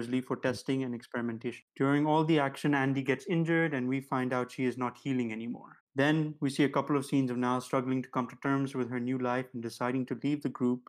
[0.00, 1.64] for testing and experimentation.
[1.76, 5.32] During all the action, Andy gets injured, and we find out she is not healing
[5.32, 5.78] anymore.
[5.94, 8.90] Then we see a couple of scenes of Nile struggling to come to terms with
[8.90, 10.88] her new life and deciding to leave the group.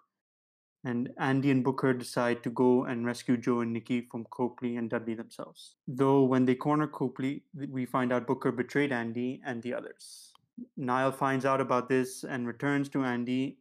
[0.85, 4.89] And Andy and Booker decide to go and rescue Joe and Nicky from Copley and
[4.89, 5.75] Dudley themselves.
[5.87, 10.33] Though when they corner Copley, we find out Booker betrayed Andy and the others.
[10.77, 13.57] Nile finds out about this and returns to Andy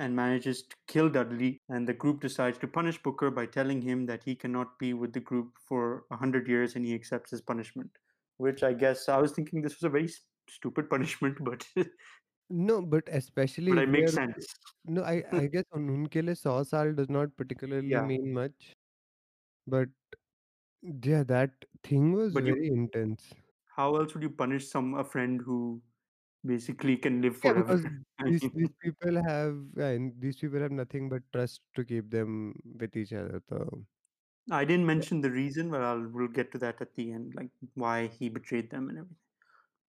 [0.00, 1.60] and manages to kill Dudley.
[1.68, 5.12] And the group decides to punish Booker by telling him that he cannot be with
[5.12, 7.90] the group for 100 years and he accepts his punishment.
[8.38, 11.64] Which I guess I was thinking this was a very st- stupid punishment, but.
[12.48, 13.72] no, but especially.
[13.72, 14.46] But it makes sense.
[14.86, 18.02] No, I, I guess unke liye 100 does not particularly yeah.
[18.02, 18.74] mean much.
[19.66, 19.88] But
[20.82, 21.50] yeah, that
[21.84, 23.30] thing was but very you, intense.
[23.76, 25.82] How else would you punish some a friend who
[26.44, 27.76] basically can live Yeah, forever?
[27.76, 27.84] because
[28.24, 32.96] these these people have and these people have nothing but trust to keep them with
[32.96, 33.42] each other.
[33.48, 33.84] So
[34.50, 37.50] I didn't mention the reason, but I'll we'll get to that at the end, like
[37.74, 39.16] why he betrayed them and everything.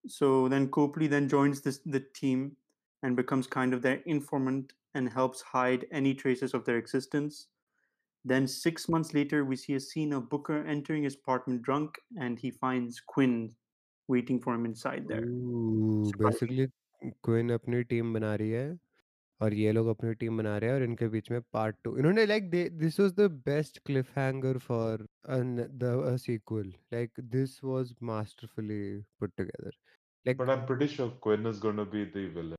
[0.07, 2.57] So then Copley then joins this the team
[3.03, 7.47] and becomes kind of their informant and helps hide any traces of their existence.
[8.23, 12.37] Then six months later, we see a scene of Booker entering his apartment drunk, and
[12.37, 13.55] he finds Quinn
[14.13, 15.25] waiting for him inside there.
[15.25, 16.69] Ooh, basically,
[17.27, 18.77] Quinn apne team bana rahi hai,
[19.47, 21.95] aur ye log team bana rahe hai, aur inke part two.
[21.97, 22.49] You know, like
[22.85, 26.73] this was the best cliffhanger for the a sequel.
[26.97, 28.81] Like this was masterfully
[29.19, 29.71] put together.
[30.25, 32.57] Like, but I'm pretty sure Quinn is gonna be the villain.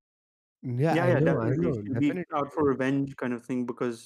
[0.62, 1.70] Yeah, yeah, yeah know, definitely.
[1.92, 2.12] definitely.
[2.14, 4.02] Be out for revenge, kind of thing, because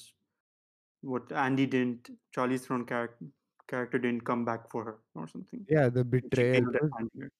[1.01, 3.25] what Andy didn't, Charlize Theron character
[3.68, 5.64] character didn't come back for her or something.
[5.68, 7.30] yeah the And she betrayal failed at was finding her.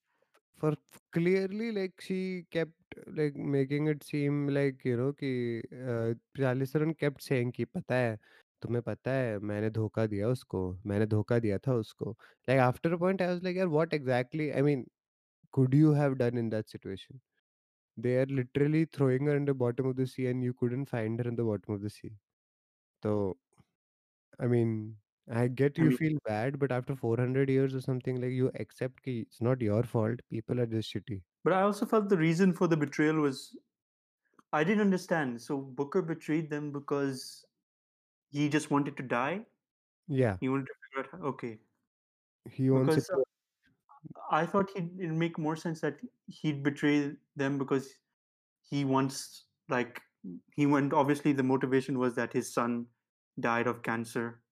[0.60, 0.74] for
[1.12, 2.72] clearly like she kept
[3.18, 5.32] like making it seem like you know कि
[5.92, 8.16] uh, Charlie Saran kept saying कि पता है
[8.62, 12.16] तुम्हें पता है मैंने धोखा दिया उसको मैंने धोखा दिया था उसको
[12.48, 14.86] like after a point I was like यार what exactly I mean
[15.52, 17.20] could you have done in that situation
[17.96, 21.20] they are literally throwing her in the bottom of the sea and you couldn't find
[21.20, 22.12] her in the bottom of the sea
[23.02, 23.36] so
[24.38, 24.96] I mean
[25.29, 28.51] I get I you mean, feel bad but after 400 years or something like you
[28.55, 32.17] accept कि it's not your fault people are just shitty but I also felt the
[32.17, 33.57] reason for the betrayal was
[34.53, 35.41] I didn't understand.
[35.41, 37.45] So Booker betrayed them because
[38.31, 39.45] he just wanted to die.
[40.07, 41.11] yeah He wanted to figure out.
[41.21, 41.59] how- Okay,
[42.49, 43.23] he wants it because to uh,
[44.31, 47.93] I thought he'd it'd make more sense that he'd betray them because
[48.61, 50.01] he wants like
[50.55, 50.93] he went.
[50.93, 52.87] Obviously, the motivation was that his son
[53.39, 54.43] died of cancer.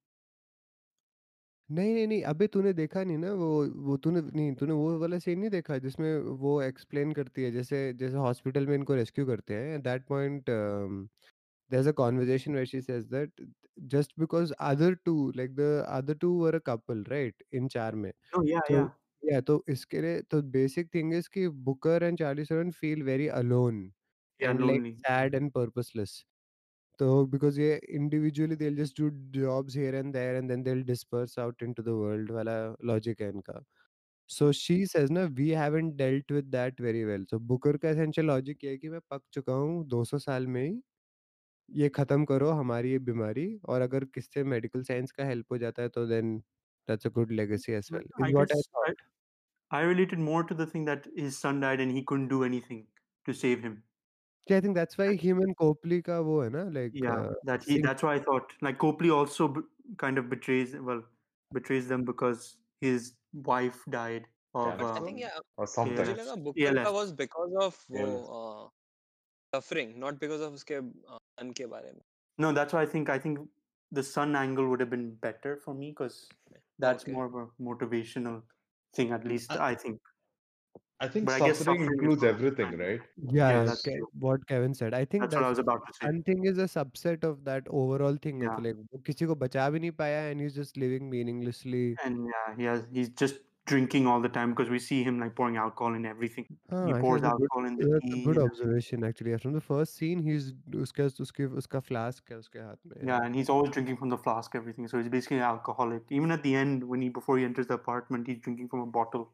[1.71, 3.47] नहीं नहीं नहीं अबे तूने देखा नहीं ना वो
[3.86, 7.82] वो तूने नहीं तूने वो वाला सीन नहीं देखा जिसमें वो एक्सप्लेन करती है जैसे
[8.01, 10.49] जैसे हॉस्पिटल में इनको रेस्क्यू करते हैं that point
[11.71, 13.30] there's a conversation where she says that
[13.88, 18.12] just because other two like the other two were a couple right in चार में
[18.36, 18.89] Oh yeah, so yeah,
[19.23, 21.47] yeah तो इसके लिए तो basic thing is कि
[22.17, 23.91] Charlie Theron feel very alone
[24.39, 24.51] yeah.
[24.51, 24.95] and like Lonely.
[24.97, 26.25] sad and purposeless
[26.99, 31.38] तो because ये individually they'll just do jobs here and there and then they'll disperse
[31.39, 33.63] out into the world वाला logic है इनका।
[34.29, 38.27] So she says ना we haven't dealt with that very well so Booker का essential
[38.27, 40.81] logic ये है कि मैं पक चुका हूँ 200 साल में ही
[41.69, 45.81] ये ख़त्म करो हमारी ये बीमारी और अगर किससे मेडिकल साइंस का हेल्प हो जाता
[45.81, 46.38] है तो then
[46.88, 49.01] that's a good legacy as well is what I thought
[49.71, 52.84] I related more to the thing that his son died and he couldn't do anything
[53.25, 53.77] to save him
[54.47, 57.34] Yeah, I think that's why him and Copley ka wo hai na, like yeah, uh,
[57.43, 59.62] that he, that's why I thought like Copley also b-
[59.97, 61.01] kind of betrays well
[61.53, 66.17] betrays them because his wife died of yeah, uh, I think um, yeah or something.
[66.55, 66.71] Yeah.
[66.71, 68.05] Like, was because of wo,
[68.39, 72.01] uh, suffering, not because of his uh, mein.
[72.38, 73.39] No, that's why I think I think
[73.91, 76.27] the sun angle would have been better for me because
[76.79, 77.12] that's okay.
[77.12, 78.43] more of a motivational
[78.93, 79.12] thing.
[79.12, 79.99] At least uh, I think
[81.03, 82.79] I think But I guess suffering suffering is includes also everything, fine.
[82.79, 83.01] right?
[83.16, 84.09] yeah, Yeah, yeah that's Ke- true.
[84.25, 86.07] what Kevin said I think That's what I that's was about to say.
[86.09, 88.64] one thing is a subset of that overall thing of Yeah.
[88.66, 92.51] like वो किसी को बचा भी नहीं पाया and he's just living meaninglessly And yeah,
[92.61, 93.40] he has he's just
[93.73, 96.46] drinking all the time because we see him like pouring alcohol in everything.
[96.75, 98.23] हाँ he actually pours that's a good alcohol in the that's a tea.
[98.29, 99.42] good and- observation actually yeah.
[99.49, 100.53] from the first scene he's
[100.87, 104.20] उसके उसके उसका flask है उसके हाथ में Yeah, and he's always drinking from the
[104.29, 104.88] flask, everything.
[104.94, 106.12] So he's basically an alcoholic.
[106.20, 108.90] Even at the end, when he before he enters the apartment, he's drinking from a
[108.99, 109.31] bottle.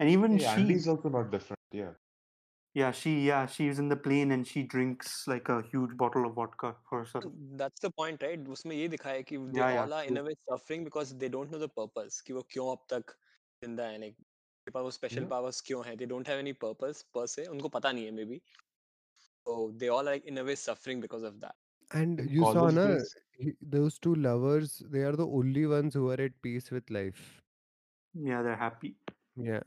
[0.00, 1.60] And even Hey, she, Andy's also not different.
[1.72, 1.92] Yeah.
[2.74, 6.34] yeah, she, yeah, she's in the plane and she drinks like a huge bottle of
[6.34, 7.24] vodka for herself.
[7.56, 8.38] That's the point, right?
[8.56, 10.22] उसमें ये दिखाया है कि they Yeah, yeah, all are in true.
[10.22, 13.14] a way suffering because they don't know the purpose कि वो क्यों अब तक
[13.64, 15.30] जिंदा है like उनके पास वो special Yeah.
[15.34, 18.40] powers क्यों है they don't have any purpose per se उनको पता नहीं है maybe
[19.46, 21.56] so they all are like in a way suffering because of that
[21.98, 25.66] And In you saw, college na, days- he- those two lovers, they are the only
[25.72, 27.20] ones who are at peace with life.
[28.28, 28.96] Yeah, they're happy.
[29.36, 29.60] Yeah.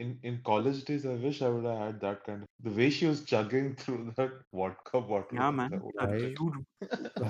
[0.00, 2.90] In in college days, I wish I would have had that kind of the way
[2.90, 5.38] she was chugging through that vodka bottle.
[5.42, 5.70] Yeah, man.
[5.72, 6.38] like, A Right.
[6.38, 6.64] huge.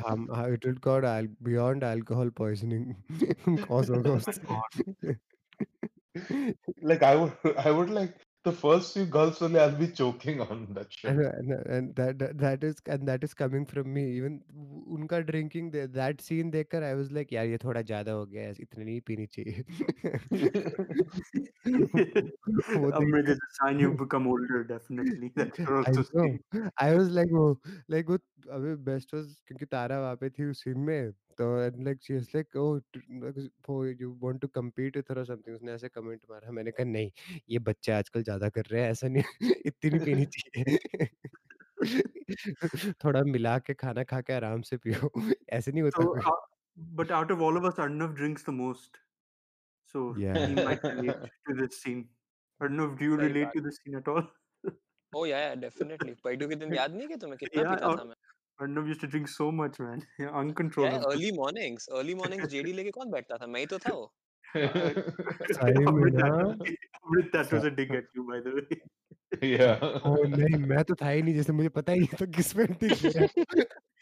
[0.07, 2.97] Um, it would called al- beyond alcohol poisoning.
[3.69, 4.39] cause of ghosts.
[6.83, 10.69] like I would I would like The first few gulps only I'll be choking on
[10.73, 11.15] that shit.
[11.15, 14.05] know, and, and that, that that is and that is coming from me.
[14.17, 14.41] Even
[14.97, 18.43] उनका drinking the, that scene देखकर I was like यार ये थोड़ा ज़्यादा हो गया
[18.43, 19.65] है इतनी नहीं पीनी चाहिए
[23.01, 25.33] Amrit is a sign you've become older, definitely.
[25.37, 26.71] That I know.
[26.79, 28.19] I was like वो like वो
[28.57, 32.15] अबे best was क्योंकि तारा वहाँ पे थी उस scene में था and like she
[32.17, 32.79] is like oh
[33.67, 36.87] for you want to compete with her और समथिंग उसने ऐसे कमेंट मारा। मैंने कहा
[36.87, 37.11] नहीं
[37.51, 39.23] ये बच्चे आजकल ज़्यादा कर रहे हैं ऐसा नहीं
[39.67, 41.09] इतनी नहीं पीनी चाहिए।
[43.05, 45.11] थोड़ा मिला के खाना खा के आराम से पियो।
[45.51, 46.05] ऐसे नहीं होता
[46.95, 48.97] but out of all of us Arnav drinks the most
[49.95, 50.03] so
[50.37, 52.09] he might relate to this scene
[52.61, 54.29] Arnav do you relate to this scene at all
[55.13, 58.17] oh yeah definitely पैडू के दिन याद नहीं कि तुम्हें कितना पीता था मैं?
[58.61, 60.01] Arnav used to drink so much, man.
[60.19, 61.05] Yeah, yeah uncontrollable.
[61.11, 64.13] Early mornings early mornings JD लेके कौन बैठता था मैं ही तो था वो
[64.51, 64.63] Uh,
[65.57, 66.29] सही में Amrit, ना
[67.35, 68.79] that, was a dig at you, by the way.
[69.49, 69.85] yeah.
[70.07, 72.67] ओ नहीं मैं तो था ही नहीं जैसे मुझे पता ही नहीं था किस पे
[72.67, 72.95] tick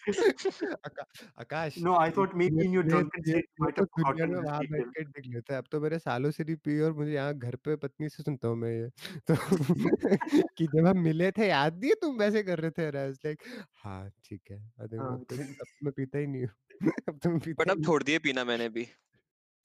[1.41, 4.87] Akash no I thought maybe in your drunken state you might have gotten यहाँ बैठ
[4.89, 7.57] के देख लेता है। अब तो मेरे सालों से नहीं पी और मुझे यहाँ घर
[7.65, 8.89] पे पत्नी से सुनता हूँ मैं ये।
[9.29, 9.35] तो
[10.59, 13.43] कि जब हम मिले थे याद दिए तुम वैसे कर रहे थे राज लाइक
[13.85, 15.43] हाँ ठीक है। अरे अब तो तो
[15.85, 18.69] मैं पीता ही नहीं हूँ। अब तो तुम पीता बट अब छोड़ दिए पीना मैंने
[18.69, 18.85] भी।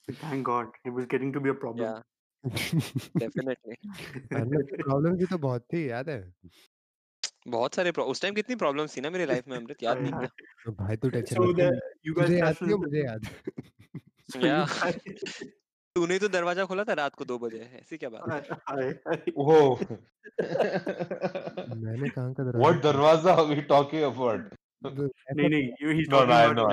[0.08, 2.02] Thank God it was getting to be a problem
[3.18, 3.76] definitely
[4.84, 6.22] problem की तो बहुत थी याद है?
[7.48, 9.84] बहुत सारे उस टाइम कितनी प्रॉब्लम थी ना मेरे लाइफ में अमृत?
[9.84, 10.28] याद नहीं
[10.66, 11.42] तो भाई तू टेंशन so
[12.08, 13.28] you guys मुझे याद क्यों मुझे याद
[14.46, 14.66] या
[15.96, 19.24] तूने तो दरवाज़ा खोला था रात को दो बजे ऐसी क्या बात है?
[19.38, 19.76] ओ
[21.84, 26.30] मैंने कहाँ का दरवाज़ा व्हाट दरवाज़ा आर वी टॉकिंग अबाउट नहीं नहीं you he not
[26.30, 26.64] no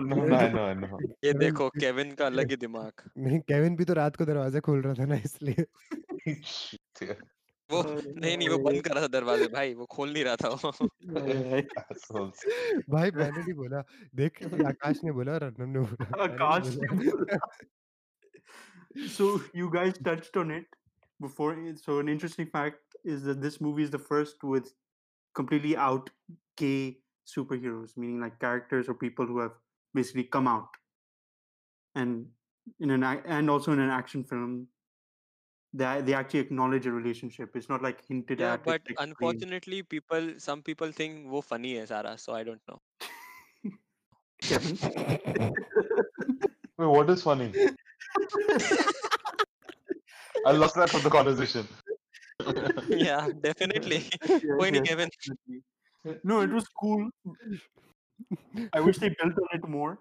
[0.00, 4.16] no no no ये देखो केविन का अलग ही दिमाग। नहीं केविन भी तो रात
[4.16, 5.64] को दरवाज़ा खोल रहा था ना इसलिए।
[7.71, 10.23] वो Aye, नहीं नहीं वो aye, बंद कर रहा था दरवाजे भाई वो खोल नहीं
[10.23, 11.63] रहा था वो aye, aye.
[11.93, 12.43] Assholes.
[12.89, 13.81] भाई मैंने नहीं बोला
[14.15, 17.39] देख ये आकाश ने बोला और अर्नब ने बोला मैंने नहीं Akash ne बोला bola.
[19.15, 20.67] So you guys touched on it
[21.19, 21.49] before.
[21.81, 24.69] So an interesting fact is that this movie is the first with
[25.33, 26.09] completely out
[26.57, 29.51] gay superheroes, meaning like characters or people who have
[29.93, 30.77] basically come out,
[31.95, 32.27] and
[32.79, 34.67] in an ac- and also in an action film,
[35.72, 37.54] they they actually acknowledge a relationship.
[37.54, 38.64] It's not like hinted yeah, at.
[38.64, 42.80] but like unfortunately, people some people think wo funny hai Sara, so I don't know.
[46.78, 47.52] Wait, what is funny?
[50.46, 51.68] I lost that from the conversation.
[52.88, 54.08] yeah, definitely.
[54.28, 54.80] Yeah, yeah.
[54.80, 55.10] Kevin.
[56.24, 57.10] No, it was cool.
[58.72, 59.98] I wish they built on it more.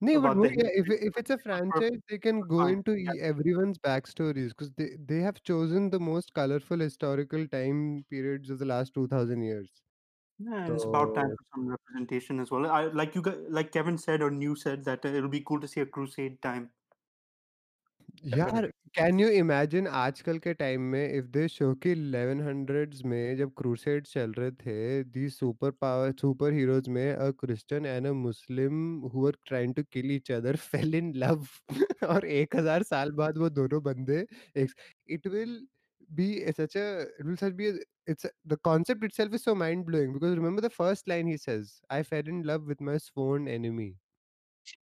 [0.00, 3.78] No, but no, yeah, if if it's a franchise, they can go into e- everyone's
[3.78, 8.94] backstories because they, they have chosen the most colorful historical time periods of the last
[8.94, 9.70] two thousand years.
[10.38, 12.66] Yeah, and it's about time for some representation as well.
[12.70, 15.68] I like you, like Kevin said or New said that uh, it'll be cool to
[15.68, 16.70] see a crusade time.
[18.24, 23.52] यार can you imagine आजकल के time में if they show कि 1100s में जब
[23.58, 28.80] crusade चल रहे थे the super power super heroes में a Christian and a Muslim
[29.14, 31.46] who were trying to kill each other fell in love
[32.08, 34.26] और 1000 साल बाद वो दोनों बंदे
[34.56, 35.60] it will
[36.18, 36.26] be
[36.56, 36.82] such a
[37.22, 37.72] it will such be a,
[38.12, 41.34] it's a, the concept itself is so mind blowing because remember the first line he
[41.42, 43.88] says i fell in love with my sworn enemy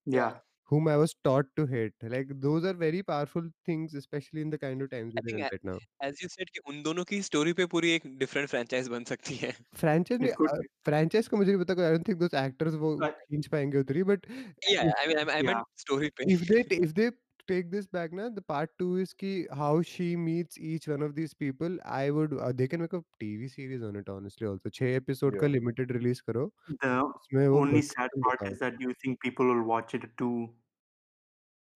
[0.07, 0.39] Yeah,
[0.72, 1.94] whom I was taught to hate.
[2.12, 5.34] Like those are very powerful things, especially in the kind of times we I live
[5.34, 5.78] in think right now.
[6.04, 9.36] As you said कि उन दोनों की story पे पूरी एक different franchise बन सकती
[9.42, 10.54] है Franchise में it could.
[10.62, 10.70] be.
[10.86, 14.04] फ्रेंचाइज का मुझे नहीं पता I don't think those actors वो I, खींच पाएंगे उतनी
[14.14, 14.26] बट
[14.70, 17.10] या I mean I yeah, meant story पे if they if they
[17.49, 21.15] take this back now the part two is ki how she meets each one of
[21.15, 21.79] these people.
[21.85, 24.71] I would uh, they can make a tv series on it honestly also.
[24.71, 29.47] 6 episode ka limited release karo the only sad part is that you think people
[29.47, 30.55] will watch it too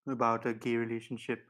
[0.07, 1.47] about a gay relationship.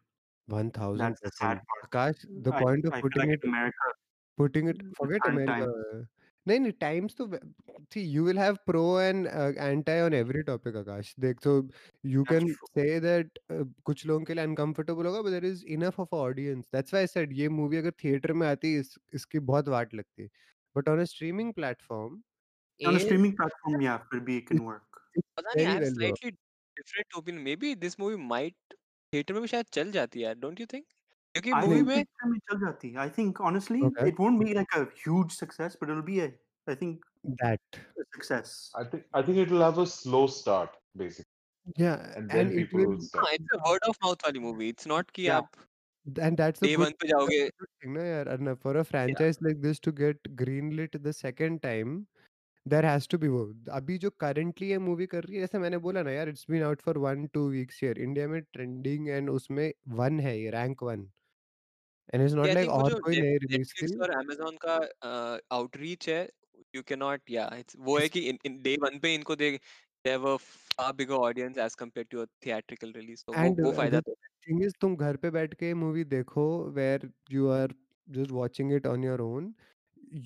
[0.47, 1.91] 1000 that's the sad part.
[1.91, 3.93] Akash, the I, point of I putting like it america
[4.37, 6.09] putting it forget america.
[6.47, 7.27] नहीं नहीं times तो
[7.95, 11.55] थी you will have pro and anti on every topic Akash देख तो
[12.05, 16.15] you can say that कुछ लोगों के लिए अनकंफर्टेबल होगा but there is enough of
[16.17, 19.95] audience that's why I said ये मूवी अगर थिएटर में आती इस, इसकी बहुत वाट
[19.95, 20.29] लगती
[20.77, 22.21] but on a streaming platform
[22.81, 28.17] on a streaming platform या फिर be can work slightly different opinion maybe this movie
[28.27, 28.75] might
[29.13, 30.85] theatre में भी शायद चल जाती है डोंट यू थिंक
[31.35, 34.83] क्योंकि मूवी में पिक्चर में चल जाती I think honestly it won't be like a
[35.03, 37.05] huge success but it will be I think
[37.43, 37.77] that
[38.17, 42.49] success I think I think it will have a slow start basically yeah and then
[42.61, 45.51] it will it's a word of mouth वाली movie it's not कि आप
[46.07, 49.47] and that's the one pe jaoge thing na yaar and for a franchise yeah.
[49.47, 51.93] like this to get green lit the second time
[52.67, 53.43] there has to be वो
[53.79, 56.67] abhi jo currently ये movie kar rahi hai जैसे maine bola na yaar it's been
[56.71, 59.65] out for one two weeks here india mein trending and usme
[60.03, 61.07] one hai ये rank one
[62.15, 64.77] and it's not like और कोई नई release की और Amazon का
[65.57, 66.23] outreach है
[66.75, 69.51] you can not या वो है कि डे वन पे इनको they
[70.05, 70.37] they have a
[70.81, 74.29] far bigger audience as compared to a theatrical release तो वो वो फ़ायदा तो है
[74.47, 76.47] थिंग इज़ तुम घर पे बैठ के मूवी देखो
[76.81, 77.75] where you are
[78.09, 79.45] just watching it on your own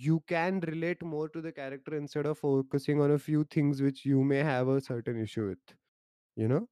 [0.03, 3.99] you can relate more to the character instead of focusing on a few things which
[4.11, 5.75] you may have a certain issue with
[6.37, 6.63] you know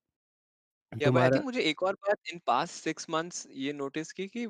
[0.92, 4.12] yeah but I तुम्हारा think मुझे एक और बात in past six months ये notice
[4.12, 4.46] की कि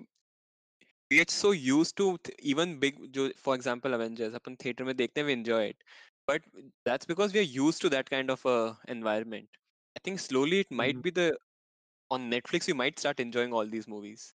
[1.12, 2.06] we so use to
[2.44, 5.84] even big जो for example Avengers अपन थिएटर में देखते हैं enjoy it
[6.28, 6.46] but
[6.86, 8.46] that's because we are use to that kind of
[8.90, 9.48] environment
[9.96, 11.30] I think slowly it might be the
[12.10, 14.30] on Netflix you might start all these movies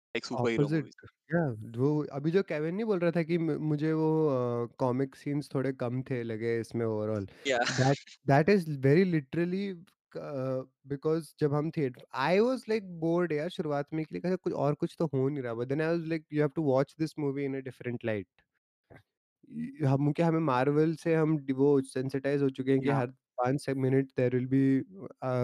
[2.14, 4.10] अभी जो Kevin नहीं बोल रहा था कि मुझे वो
[4.80, 7.28] कॉमिक सीन्स थोड़े कम थे लगे इसमें overall
[8.28, 9.68] that is very literally
[10.88, 14.74] because जब हम theatre I was like bored यार शुरुआत में कि अच्छा, कुछ और
[14.76, 17.18] कुछ तो हो नहीं रहा but then I was like you have to watch this
[17.20, 18.28] movie in a different light
[19.86, 22.92] हम क्या हमें मार्वल से हम वो सेंसिटाइज़ हो चुके हैं कि Yeah.
[22.92, 23.08] हर
[23.38, 24.62] 5 से minute there will be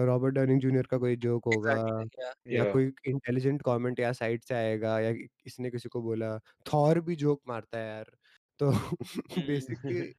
[0.06, 2.66] Robert Downey Junior का कोई जोक होगा exactly yeah या Yeah.
[2.66, 7.00] कोई इंटेलिजेंट कमेंट या साइड से आएगा या कि किसी ने किसी को बोला, थॉर
[7.02, 8.10] भी जोक मारता है यार।
[8.60, 8.70] तो
[9.46, 9.46] Hmm.
[9.46, 10.12] Basically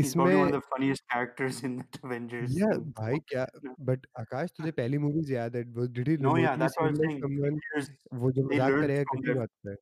[0.00, 2.92] He's probably one of इसमें the funniest characters in that Avengers या movie.
[2.98, 3.76] भाई क्या No.
[3.88, 6.86] बट आकाश तुझे पहली मूवीज़ याद है वो did he No, yeah, remotely that's what
[6.86, 7.24] I seam was like saying.
[7.24, 7.90] Someone There's,
[8.22, 9.76] वो जो they मज़ाक learned करेगा from किसी their बात पे?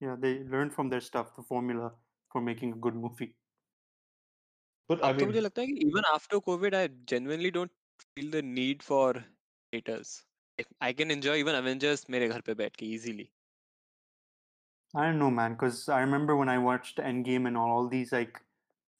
[0.00, 1.92] yeah, they learned from their stuff, the formula
[2.32, 3.34] for making a good movie.
[4.88, 7.72] But I अब तो मुझे mean, लगता है कि even after COVID I genuinely don't
[8.16, 9.24] feel the need for
[9.72, 10.14] theaters
[10.58, 13.30] If I can enjoy even Avengers मेरे घर पे बैठ के easily
[14.94, 18.12] I don't know, man, because I remember when I watched Endgame and all, all these
[18.12, 18.40] like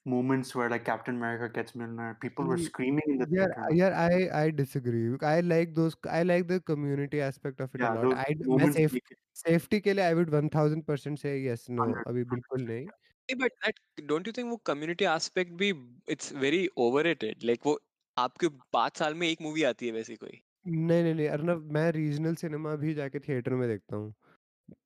[0.05, 3.75] moments where like Captain America gets Mjolnir, people were screaming in the यार theater.
[3.75, 5.03] यार I I disagree.
[5.21, 8.17] I like those I like the community aspect of it yeah, a lot.
[8.17, 12.23] I मैं make it safety के लिए I would 1000% say yes, no 100, अभी
[12.35, 15.69] बिल्कुल नहीं। नहीं but that don't you think वो community aspect भी
[16.09, 17.79] it's very overrated like वो
[18.17, 21.91] आपके पाँच साल में एक मूवी आती है वैसी कोई नहीं, नहीं, नहीं अर्नब मैं
[21.91, 24.13] रीजनल सिनेमा भी जाके थिएटर में देखता हूँ।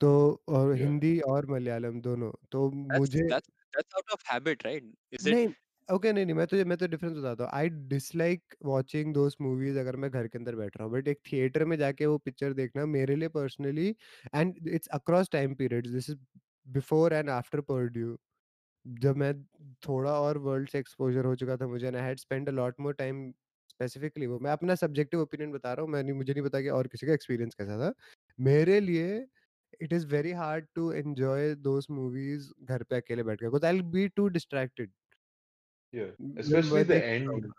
[0.01, 0.81] तो और yeah.
[0.81, 5.37] हिंदी और मलयालम दोनों। तो दैट्स मुझे that's that's out of habit right is it
[5.37, 5.47] नहीं
[5.89, 9.77] ओके नहीं, नहीं मैं तुझे मैं तो डिफरेंस बताता हूँ। I dislike watching those movies
[9.79, 12.53] अगर मैं घर के अंदर बैठ रहा हूँ। बट एक थिएटर में जाके वो पिक्चर
[12.53, 13.87] देखना मेरे लिए personally
[14.35, 16.17] and it's across time periods this is
[16.67, 18.17] before and after Purdue
[18.85, 19.33] जब मैं
[19.87, 22.93] थोड़ा और वर्ल्ड से एक्सपोज़र हो चुका था मुझे I had spent a lot more
[22.95, 23.31] time
[23.69, 26.69] specifically वो मैं अपना सब्जेक्टिव ओपिनियन बता रहा हूँ। मैं नहीं मुझे नहीं पता कि
[26.71, 27.93] और किसी का एक्सपीरियंस कैसा था।
[28.39, 29.19] मेरे लिए
[29.81, 33.73] it is very hard to enjoy those movies घर पे अकेले बैठ के because I
[33.73, 34.91] will be too distracted.
[35.93, 36.09] Yeah.
[36.41, 37.51] Especially the end पाऊँगा।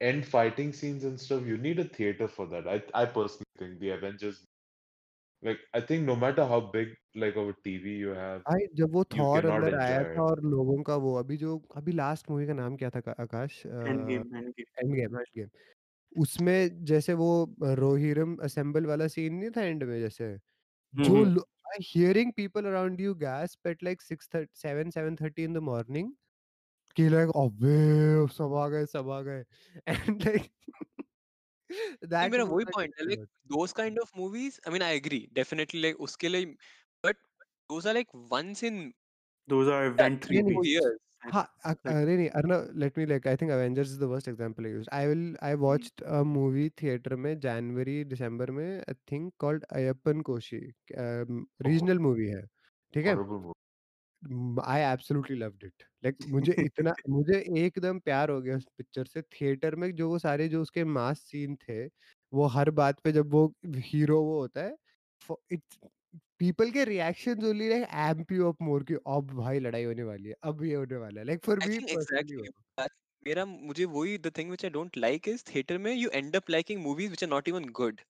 [0.00, 1.46] end fighting scenes and stuff.
[1.50, 2.66] You need a theater for that.
[2.66, 4.40] I I personally think the Avengers.
[5.42, 8.92] Like I think no matter how big like of a TV you have, भाई जब
[8.92, 10.22] वो you Thor अंदर आया था.
[10.22, 13.66] और लोगों का वो अभी जो अभी लास्ट मूवी का नाम क्या था आकाश?
[13.66, 14.70] अ, Endgame, Endgame.
[14.94, 15.48] Endgame Endgame.
[16.22, 17.30] उसमें जैसे वो
[17.64, 20.36] अ, रोहिरम असेंबल वाला सीन नहीं था एंड में जैसे?
[20.93, 21.35] जो Mm-hmm.
[21.35, 21.45] Low
[21.81, 26.11] hearing people around you gasp at like 6 थर्ट 7 7:30 in the morning
[26.97, 28.27] कि लाइक अबे!
[28.33, 29.45] सब आ गए, सब आ गए
[29.87, 30.49] एंड लाइक
[31.69, 34.95] नहीं दैट मेरा वही मोमेंट पॉइंट है like those kind of movies I mean I
[34.95, 36.45] agree definitely like उसके लिए
[37.03, 37.17] but
[37.69, 38.93] those are like once in
[39.49, 40.75] Those are event नहीं, नहीं। four movies.
[40.75, 42.28] years हाँ, अ, Like, अरे नहीं,
[42.74, 44.88] let me like I think Avengers is the worst example I used.
[44.92, 50.20] I will I watched a movie theater में जनवरी दिसंबर में I think called Ayyappan
[50.22, 50.60] Koshi
[51.62, 52.42] regional movie है,
[52.94, 53.18] ठीक है?
[54.64, 55.82] I absolutely loved it.
[56.04, 60.18] Like मुझे इतना मुझे एकदम प्यार हो गया उस पिक्चर से थिएटर में जो वो
[60.18, 61.84] सारे जो उसके मास सीन थे,
[62.32, 63.46] वो हर बात पे जब वो
[63.86, 64.76] हीरो वो होता है,
[65.52, 65.78] इट्स
[66.40, 70.28] पीपल के reactions only like amp you up more कि अब भाई लड़ाई होने वाली
[70.28, 72.48] है, अब ये होने वाला है। लाइक फॉर मी एग्जैक्टली
[73.26, 76.50] मेरा मुझे वही the thing which I don't like is theatre में you end up
[76.50, 78.00] liking movies which are not even good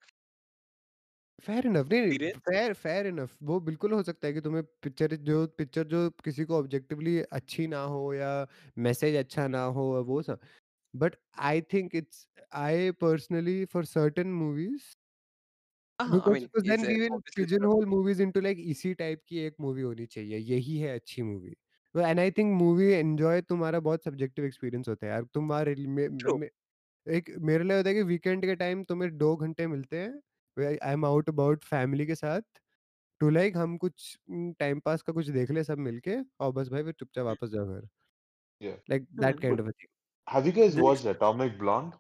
[1.39, 5.15] fair enough नहीं, नहीं फेयर फेयर इनफ वो बिल्कुल हो सकता है कि तुम्हें पिक्चर
[5.29, 8.31] जो पिक्चर जो किसी को ऑब्जेक्टिवली अच्छी ना हो या
[8.79, 10.41] मैसेज अच्छा ना हो वो सब।
[10.95, 12.27] But I think it's
[12.57, 14.83] I personally for certain movies
[16.01, 21.23] हाँ आई मीन ऑब्वियसली लाइक इसी टाइप की एक मूवी होनी चाहिए, यही है अच्छी
[21.23, 21.55] movie.
[21.95, 26.09] And I think movie enjoy तुम्हारा बहुत सब्जेक्टिव एक्सपीरियंस होता है यार। तुम्हारे लिए मे
[26.11, 26.51] ट्रू मे
[27.07, 30.13] एक मेरे लिए होता है कि वीकेंड के टाइम तुम्हें 2 घंटे मिलते हैं,
[30.57, 32.43] I am out about family के साथ
[33.21, 34.17] टू लाइक हम कुछ
[34.61, 37.67] टाइम पास का कुछ देख ले सब मिलके और बस भाई फिर चुपचाप वापस जाओ
[37.67, 37.89] घर
[38.61, 38.77] Yeah.
[38.91, 39.89] Like that kind but of a thing
[40.27, 41.95] Have you guys Then watched Atomic Blonde?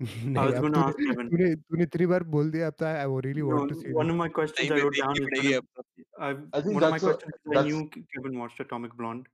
[0.01, 1.29] I नहीं was अब going to तूने ask Kevin.
[1.29, 4.05] तूने तूने इतनी बार बोल दिया अब तो I really No, want to C one
[4.05, 6.03] this of my questions नहीं I मैं wrote देखनी down is पड़ेगी gonna, अब तो।
[6.27, 8.39] I've, I think one of my that's a questions is I that's knew K- Kevin
[8.43, 9.29] watched Atomic Blonde.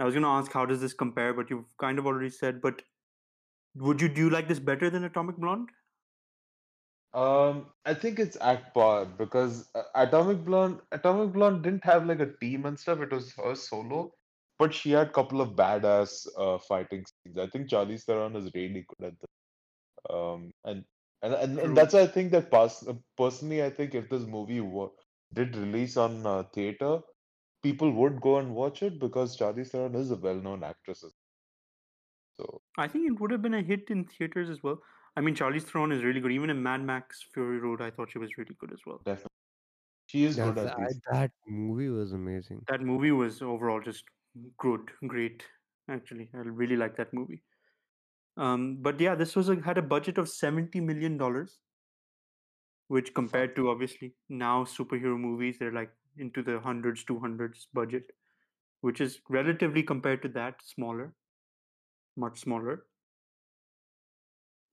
[0.00, 2.60] I was going to ask how does this compare, but you've kind of already said.
[2.66, 2.82] But
[3.88, 5.72] would you do you like this better than Atomic Blonde?
[7.20, 12.20] um I think it's at par because uh, Atomic Blonde Atomic Blonde didn't have like
[12.26, 13.00] a team and stuff.
[13.06, 14.00] It was her solo,
[14.58, 17.38] but she had a couple of badass uh, fighting scenes.
[17.38, 19.32] I think Charlize Theron is really good at this.
[20.09, 20.85] Um, and
[21.21, 24.23] and and, and that's why I think that pers- uh, personally, I think if this
[24.25, 24.91] movie wa-
[25.33, 27.01] did release on uh, theater,
[27.63, 31.05] people would go and watch it because Charlize Theron is a well-known actress.
[32.39, 34.81] So I think it would have been a hit in theaters as well.
[35.15, 36.31] I mean, Charlize Theron is really good.
[36.31, 39.05] Even in Mad Max Fury Road, I thought she was really good as well.
[39.05, 39.29] definitely,
[40.07, 41.01] she is good That, at these.
[41.11, 42.65] that movie was amazing.
[42.67, 44.05] That movie was overall just
[44.57, 45.43] good, great.
[45.89, 47.43] Actually, I really like that movie.
[48.37, 51.59] Um, but yeah, this was a, had a budget of seventy million dollars,
[52.89, 58.11] which compared to obviously now superhero movies, they're like into the hundreds, two hundreds budget,
[58.81, 61.13] which is relatively compared to that smaller,
[62.17, 62.85] much smaller.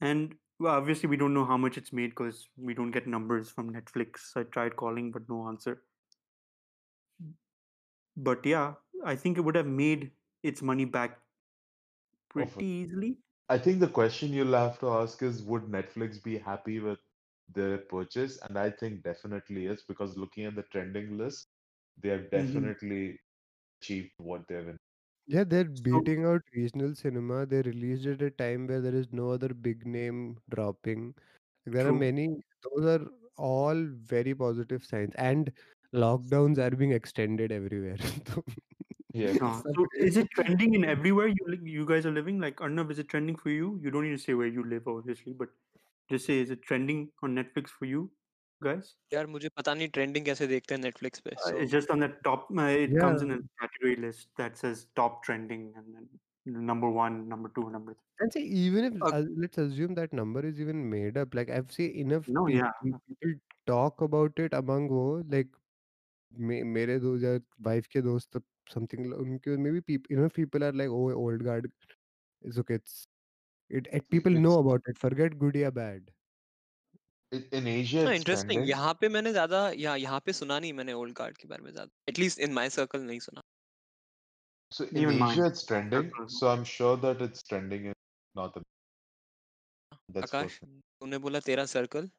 [0.00, 3.50] And well, obviously, we don't know how much it's made because we don't get numbers
[3.50, 4.36] from Netflix.
[4.36, 5.82] I tried calling, but no answer.
[8.16, 10.12] But yeah, I think it would have made
[10.42, 11.20] its money back
[12.38, 13.18] Oh, pretty easily.
[13.48, 16.98] I think the question you'll have to ask is would Netflix be happy with
[17.48, 18.38] their purchase?
[18.42, 21.48] And I think definitely is because looking at the trending list,
[21.96, 22.74] they have Mhm.
[22.82, 23.18] definitely
[23.82, 24.78] achieved what they've in.
[25.26, 27.46] Yeah, they're So- beating out regional cinema.
[27.46, 31.14] They released it at a time where there is no other big name dropping.
[31.66, 31.94] There are True.
[31.94, 32.28] many,
[32.62, 35.14] those are all very positive signs.
[35.16, 35.52] And
[35.94, 37.98] lockdowns are being extended everywhere.
[38.28, 38.44] So,
[39.13, 39.37] Yeah.
[39.47, 42.39] Uh, सब so पे- is it trending in everywhere you li- you guys are living?
[42.45, 43.69] Like Arnav, is it trending for you?
[43.85, 45.53] You don't need to say where you live, obviously, but
[46.13, 48.03] just say is it trending on Netflix for you
[48.67, 48.91] guys?
[49.13, 52.05] यार मुझे पता नहीं trending कैसे देखते हैं Netflix पे Uh, so it's just on
[52.05, 52.47] the top.
[52.63, 53.03] Uh, it Yeah.
[53.05, 57.65] comes in a category list that says top trending, and then number one, number two,
[57.77, 58.25] number three.
[58.25, 61.53] And see, even if Uh, uh, let's assume that number is even made up, like
[61.57, 62.77] I've seen enough No, peop- yeah.
[62.83, 63.35] pe- people
[63.73, 65.05] talk about it among वो
[65.37, 65.51] like
[66.38, 68.40] मेरे दो या wife के दोस्त
[68.72, 71.70] something उनके maybe people you know people are like oh old guard
[72.42, 73.06] is okay it's
[73.70, 76.10] it at people know about it forget good या bad
[77.32, 81.36] in Asia interesting यहाँ पे मैंने ज़्यादा या यहाँ पे सुना नहीं मैंने ओल्ड गार्ड
[81.36, 83.42] के बारे में ज़्यादा एटलीस्ट इन माय सर्कल नहीं सुना।
[84.72, 87.94] So in Asia it's trending so I am sure that it's trending in
[88.34, 88.58] north
[90.18, 92.10] Akash तूने बोला तेरा सर्कल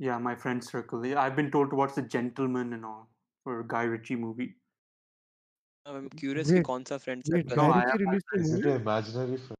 [0.00, 3.04] या my friend circle I have been told to watch the gentleman and all
[3.44, 4.54] for Guy Ritchie movie.
[5.84, 8.68] Um, I'm curious wait, kaun sa friend wait, circle Guy Ritchie released a movie?
[8.68, 9.58] Is imaginary friend?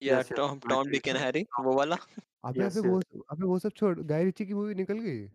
[0.00, 1.98] Yeah, yes, Tom, yes, Tom Dick and Harry, वो yes,
[2.44, 2.76] अबे yes.
[2.76, 5.30] वो अबे वो सब छोड़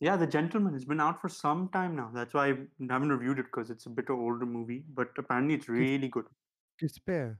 [0.00, 2.10] Yeah, The Gentlemen has been out for some time now.
[2.14, 2.56] That's why I
[2.90, 6.26] haven't reviewed it because it's a bit of older movie, but apparently it's really good.
[6.82, 7.36] किस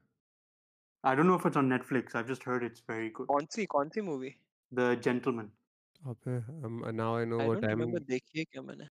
[1.05, 2.15] I don't know if it's on Netflix.
[2.15, 3.29] I've just heard it's very good.
[3.29, 4.35] कौन सी movie?
[4.73, 5.53] The Gentlemen.
[6.09, 6.43] Okay.
[6.65, 8.89] um, now I know I what don't remember देखी है क्या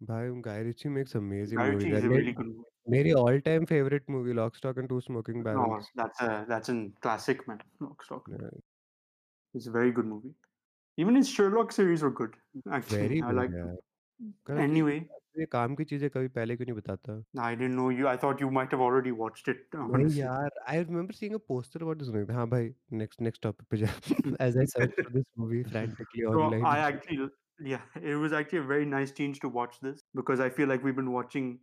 [0.00, 2.70] भाई Guy Ritchie makes amazing Guy movies Ritchie is a मेरी really good movie.
[2.90, 6.72] मेरी all time favourite movie lock stock and two smoking Oh, barrels that's a that's
[6.72, 7.60] a classic, man.
[7.84, 8.30] Lock, Stock.
[9.54, 10.32] It's a very good movie.
[10.98, 12.34] Even his Sherlock series were good.
[12.78, 13.54] Actually, very I good like.
[13.54, 14.34] यार them.
[14.48, 14.98] कल Anyway,
[15.38, 17.16] ये काम की चीजें कभी पहले क्यों नहीं बताता
[17.46, 18.08] I didn't know you.
[18.10, 19.64] I thought you might have already watched it.
[19.74, 20.20] नहीं Honestly.
[20.20, 22.70] यार I remember seeing a poster about this हाँ भाई
[23.02, 23.88] नेक्स्ट नेक्स्ट टॉपिक पे जा
[24.46, 27.18] as I search for this movie frantically So I online actually,
[27.63, 30.83] yeah, it was actually a very nice change to watch this because I feel like
[30.83, 31.59] we've been watching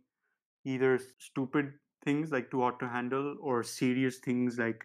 [0.65, 1.73] either stupid
[2.03, 4.83] things like Too Hot to Handle or serious things like,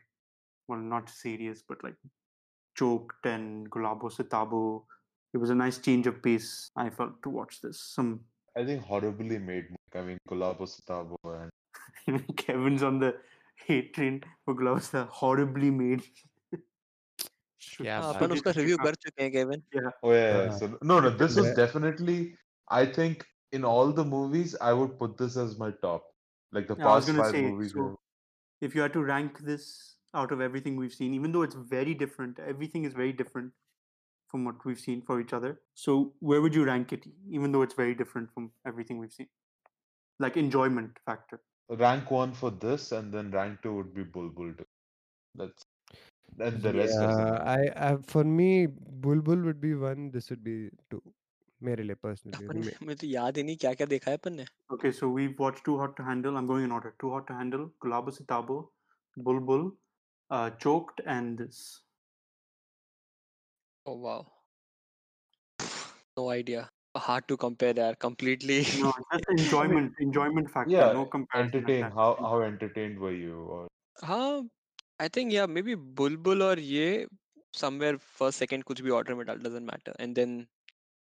[0.68, 1.94] well, not serious, but like
[2.76, 4.84] Choked and Gulabo Sitabo.
[5.34, 6.70] It was a nice change of pace.
[6.76, 7.80] I felt to watch this.
[7.80, 8.20] Some
[8.56, 9.66] I think horribly made.
[9.94, 11.16] I mean, Gulabo Sitabo
[12.06, 13.16] and Kevin's on the
[13.66, 15.10] hate train for Gulabo Sitabo.
[15.10, 16.02] Horribly made.
[17.65, 20.11] Should- क्या हाँ, बात अपन should उसका it- review uh, कर चुके हैं Kevin oh
[20.13, 20.23] yeah.
[20.23, 20.49] yeah.
[20.49, 21.09] हाँ, So no, no.
[21.23, 21.55] This was Yeah.
[21.61, 22.17] definitely.
[22.80, 23.25] I think
[23.59, 26.09] in all the movies, I would put this as my top.
[26.57, 27.73] Like the Yeah, I was past gonna five say, movies.
[27.78, 28.67] so yeah.
[28.67, 29.69] if you had to rank this
[30.23, 33.53] out of everything we've seen, even though it's very different, everything is very different
[34.34, 35.51] from what we've seen for each other.
[35.86, 35.97] So
[36.32, 37.05] where would you rank it,
[37.39, 39.30] even though it's very different from everything we've seen?
[40.25, 41.39] Like enjoyment factor.
[41.80, 44.51] rank one for this, and then rank two would be Bulbul.
[44.59, 44.65] too.
[45.41, 45.61] That's
[46.39, 47.38] and the rest yeah, doesn't.
[47.55, 51.01] I, I for me Bulbul would be one this would be two
[51.63, 54.34] मेरे लिए personally अपन ने मुझे तो याद ही नहीं क्या क्या देखा है अपन
[54.41, 56.38] ने Okay, so we've watched Too Hot to Handle.
[56.39, 56.89] I'm going in order.
[57.03, 58.57] Too Hot to Handle, Gulabo Sitabo,
[59.28, 59.63] Bulbul,
[60.30, 61.61] uh, Choked, and this.
[63.86, 64.25] oh wow
[66.17, 70.71] no idea hard to compare there completely No, just enjoyment, enjoyment factor.
[70.71, 71.59] Yeah, no comparison.
[71.59, 71.84] entertain.
[71.84, 71.95] attached.
[71.95, 73.36] How how entertained were you?
[73.57, 73.67] Or
[74.03, 74.49] हाँ
[75.01, 77.07] I think yeah maybe बुलबुल और ये
[77.61, 80.38] somewhere first second कुछ भी order में डाल doesn't matter and then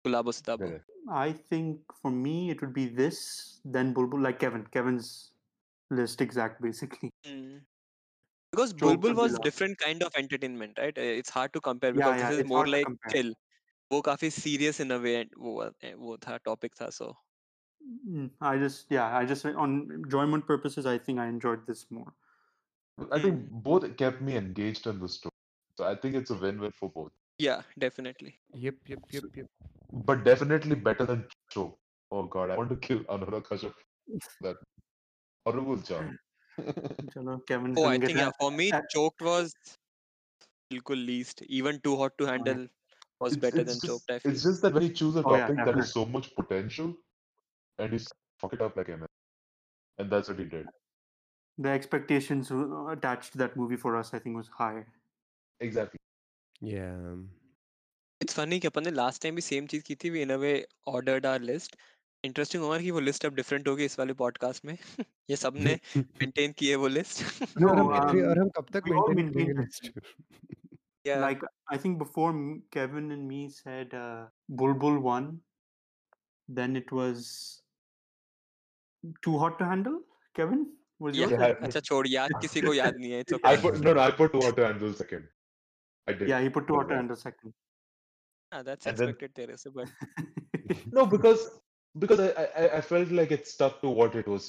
[0.05, 0.89] Gulabo Sitabo Correct.
[1.09, 4.65] I think for me it would be this, then Bulbul, like Kevin.
[4.67, 5.34] Kevin's
[5.89, 7.09] list exact, basically.
[7.26, 7.65] Mm.
[8.51, 9.39] Because Joke Bulbul would be was last.
[9.39, 10.97] different kind of entertainment, right?
[10.97, 12.86] Uh, It's hard to compare Yeah, because yeah, this is it's more hard to like
[12.86, 13.13] compare.
[13.15, 13.34] chill.
[13.93, 15.53] वो काफी serious in a way and वो
[15.84, 17.13] eh, वो था topic था so
[18.07, 22.13] Mm, I just, yeah, I just, on enjoyment purposes, I think I enjoyed this more.
[23.12, 23.49] I think mm.
[23.51, 25.32] both kept me engaged in the story.
[25.76, 27.12] So I think it's a win-win for both.
[27.38, 28.38] Yeah, definitely.
[28.55, 29.46] Yep, yep, yep, yep.
[29.92, 31.78] But definitely better than Cho.
[32.11, 33.74] Oh god, I want to kill Anurag Kashyap.
[34.40, 34.57] That
[35.44, 36.05] horrible job.
[36.59, 39.55] oh, I think yeah, for me, choked was
[40.72, 41.42] bilkul least.
[41.42, 42.66] Even too hot to handle
[43.20, 44.26] was it's, better it's than just, choked.
[44.26, 46.94] It's just that when you choose a topic oh, yeah, that has so much potential,
[47.78, 48.01] and you
[48.40, 49.07] fuck it up like him,
[49.99, 50.66] and that's what he did
[51.57, 54.86] The expectations uh, attached to that movie for us, I think, was high.
[55.59, 55.99] Exactly.
[56.61, 57.15] yeah
[58.21, 60.38] It's funny कि अपन ने last time भी same चीज की थी we in a
[60.38, 60.53] way
[60.88, 61.76] ordered our list.
[62.24, 64.78] Interesting होगा कि वो list अब different होगी इस वाले podcast में
[65.30, 67.24] ये सबने maintain की है वो list.
[67.61, 69.91] No, और हम um, और हम कब तक we all मेंटेन करेंगे maintained list
[71.05, 71.19] yeah.
[71.21, 74.28] like I think before m- Kevin and me said uh,
[74.61, 75.41] Bulbul won,
[76.59, 77.26] then it was
[79.21, 79.99] too hot to handle.
[80.34, 80.65] Kevin
[80.99, 81.30] was Yeah.
[81.34, 81.41] yours?
[81.43, 83.61] Yeah, अच्छा छोड़ याद किसी को याद नहीं है it's I okay.
[83.65, 85.28] put no no I put two auto handle second.
[86.07, 86.30] I did.
[86.34, 87.01] Yeah, he put too hot to Yeah.
[87.01, 87.53] handle second.
[88.53, 91.47] हाँ, that's And then- expected तेरे से but No, because
[92.03, 94.47] because I, I I felt like it stuck to what it was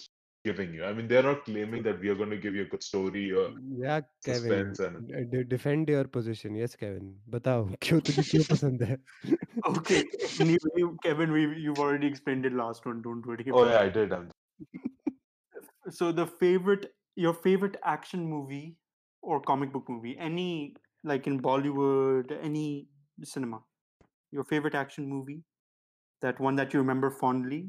[0.49, 0.85] giving you.
[0.85, 3.25] I mean, they're not claiming that we are going to give you a good story
[3.43, 3.45] or
[3.85, 3.99] या
[4.29, 8.99] Kevin suspense and defend your position yes Kevin बताओ क्यों तुझे क्यों पसंद है
[9.72, 10.01] okay,
[10.47, 13.01] anyway, Kevin, we you've already explained it last one.
[13.09, 13.47] Don't worry.
[13.51, 14.12] oh about yeah, I did.
[14.20, 14.29] Um,
[14.61, 14.88] it.
[15.90, 18.76] So the favorite, your favorite action movie
[19.22, 22.88] or comic book movie, any like in Bollywood, any
[23.24, 23.62] cinema,
[24.32, 25.44] your favorite action movie,
[26.22, 27.68] that one that you remember fondly,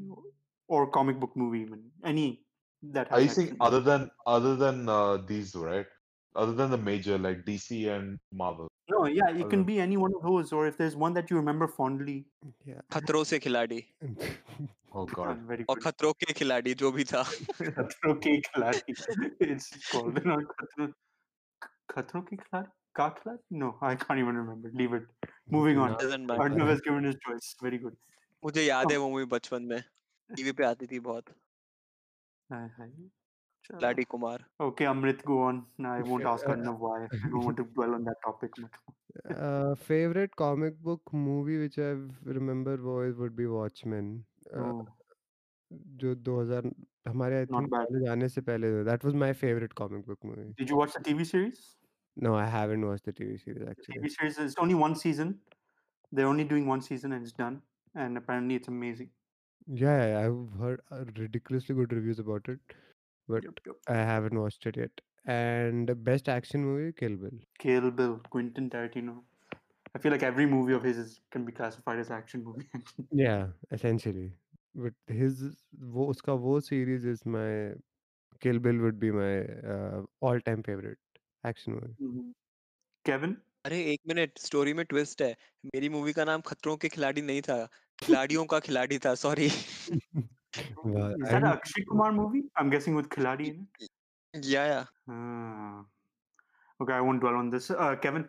[0.67, 2.41] or comic book movie even any
[2.81, 5.85] that are you saying other than other than uh, these, right?
[6.35, 8.70] Other than the major like DC and Marvel.
[8.90, 11.30] No, yeah, it can other- be any one of those, or if there's one that
[11.32, 12.16] you remember fondly.
[12.68, 13.82] या खतरों से खिलाड़ी
[14.98, 15.40] Oh Ah, god.
[15.48, 15.82] very और good.
[15.84, 18.94] खतरों के खिलाड़ी जो भी था खतरों के खिलाड़ी.
[19.46, 20.88] it's called not खतरों
[21.94, 22.68] खतरों के खिलाड़ी
[23.00, 23.58] का खिलाड़ी?
[23.64, 24.70] No, I can't even remember.
[24.82, 25.10] Leave it.
[25.56, 25.96] Moving on.
[26.04, 27.50] doesn't matter Arnav has given his choice.
[27.66, 27.96] Very good.
[28.44, 29.02] मुझे याद है Oh.
[29.02, 29.80] वो मूवी बचपन में
[30.30, 31.34] टीवी पे आती थी बहुत
[32.52, 32.88] Hi, hi.
[33.62, 33.78] Chalo.
[33.78, 35.60] खिलाड़ी Kumar Okay, Amrit, go on.
[35.78, 36.96] No, I won't ask Uh, Arnav why.
[37.04, 38.72] I don't want to dwell on that topic much.
[39.30, 44.24] uh, favorite comic book movie which I remember was would be Watchmen.
[44.52, 44.86] Uh, Oh,
[46.02, 46.74] जो 2000
[47.08, 47.88] हमारे आई Not think bad.
[47.88, 50.52] College आने से पहले that was my favorite comic book movie.
[50.56, 51.76] did you watch the TV series?
[52.16, 53.98] No, I haven't watched the TV series The actually.
[53.98, 55.40] TV series is only one season.
[56.12, 57.62] They're only doing one season and it's done.
[57.94, 59.12] And apparently it's amazing.
[59.68, 62.60] Yeah, yeah, I've heard uh, ridiculously good reviews about it,
[63.27, 63.77] But Yup, yup.
[63.87, 65.01] I haven't watched it yet.
[65.25, 67.39] And the best action movie, Kill Bill.
[67.59, 69.23] Kill Bill, Quentin Tarantino.
[69.93, 72.67] I feel like every movie of his is, can be classified as action movie.
[73.11, 74.33] Yeah, essentially.
[74.73, 75.43] But his
[75.79, 77.75] वो उसका वो series is my
[78.39, 80.99] Kill Bill would be my uh, all-time favorite
[81.43, 81.95] action movie.
[81.99, 82.33] Mhm.
[83.05, 83.35] Kevin?
[83.65, 87.41] अरे एक minute story में twist है मेरी movie का नाम खतरों के खिलाड़ी नहीं
[87.41, 87.65] था
[88.03, 89.49] खिलाड़ियों का खिलाड़ी था sorry
[90.83, 92.43] Wow, Is that I'm- a Akshay Kumar movie?
[92.57, 93.89] I'm guessing with Khiladi in it.
[94.33, 95.85] या या Ah.
[96.79, 97.69] Okay, I won't dwell on this.
[97.71, 98.25] Uh, Kevin?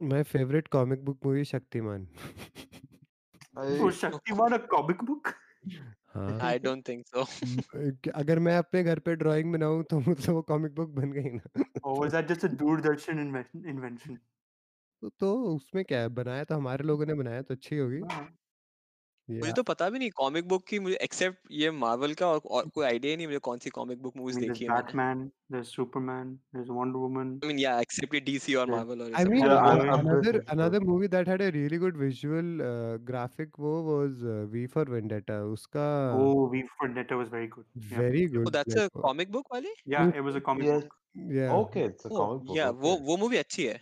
[0.00, 2.06] My favorite comic book movie Shaktiman.
[3.56, 3.66] I...
[3.80, 5.34] Oh, Shaktiman, a comic book?
[6.14, 10.34] हाँ आई don't think सो अ, अगर मैं अपने घर पे drawing बनाऊँ तो मतलब
[10.34, 11.64] वो कॉमिक बुक बन गई ना
[11.98, 14.16] was that just a Doordarshan inven- invention?
[15.02, 18.22] तो, तो उसमें क्या है बनाया तो हमारे लोगों ने बनाया तो अच्छी होगी Ah.
[19.29, 22.39] मुझे या तो पता भी नहीं कॉमिक बुक की मुझे एक्सेप्ट ये मार्वल का और,
[22.45, 24.65] और कोई आइडिया ही नहीं मुझे कौन सी comic book I movies mean, there's देखी
[24.65, 25.21] है मैंने Batman,
[25.53, 27.29] there's Superman, there's Wonder Woman.
[27.43, 28.75] आई मीन या एक्सेप्ट ये डीसी और Yeah.
[28.75, 30.55] मार्वल और ये I सब mean Yeah, uh, I'm- I'm another pretty sure.
[30.57, 34.85] another movie that had a really good visual uh, graphic वो was uh, V for
[34.95, 35.87] Vendetta उसका
[36.17, 37.65] Oh, V for Vendetta was very good.
[37.93, 40.45] Yeah, very Oh, good that's a like, uh, comic book वाली yeah it was a
[40.51, 40.99] comic yeah, book.
[41.39, 42.57] yeah okay, it's a Oh, comic book.
[42.61, 43.05] yeah वो okay.
[43.11, 43.79] वो movie अच्छी है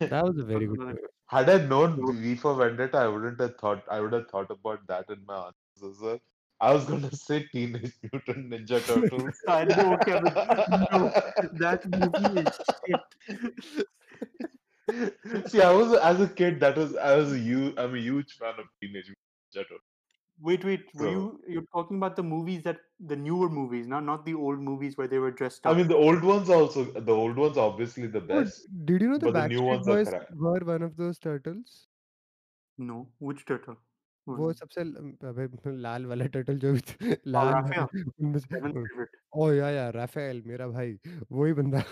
[0.00, 2.11] that was a very good Another- movie Had I known No.
[2.11, 3.83] V for Vendetta, I wouldn't have thought.
[3.89, 6.19] I would have thought about that in my answers.
[6.59, 9.37] I was gonna say Teenage Mutant Ninja Turtles.
[9.47, 10.33] I know, Kevin.
[10.91, 11.11] No,
[11.63, 12.59] that movie is
[15.25, 15.51] shit.
[15.51, 16.59] See, I was as a kid.
[16.59, 17.75] That was I was a huge.
[17.77, 19.17] I'm a huge fan of Teenage Mutant
[19.55, 19.81] Ninja Turtles.
[20.40, 20.86] Wait, wait.
[20.94, 22.80] Were So- you you're talking about the movies that
[23.12, 25.76] the newer movies, not not the old movies where they were dressed I up?
[25.80, 26.84] mean, the old ones also.
[27.10, 28.66] The old ones are obviously the Oh, best.
[28.90, 30.32] did you know the but the new Backstreet ones are Boys crap.
[30.46, 31.74] were one of those turtles?
[32.78, 32.96] no,
[33.30, 33.76] which turtle?
[34.26, 34.52] Oh, वो no.
[34.58, 37.88] सबसे ल- अबे लाल वाला turtle जो भी था, Oh, लाल Raphael.
[38.20, 39.16] उनमें से Kevin's favorite.
[39.36, 40.98] ओ या या राफेल मेरा भाई
[41.32, 41.82] वही बंदा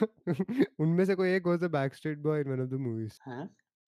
[0.87, 3.47] उनमें से कोई एक was a backstreet boy in one of the movies Huh?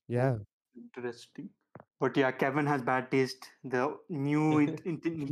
[0.08, 0.38] yeah
[0.82, 1.48] Interesting.
[1.99, 3.49] but yeah, Kevin has bad taste.
[3.63, 4.65] The new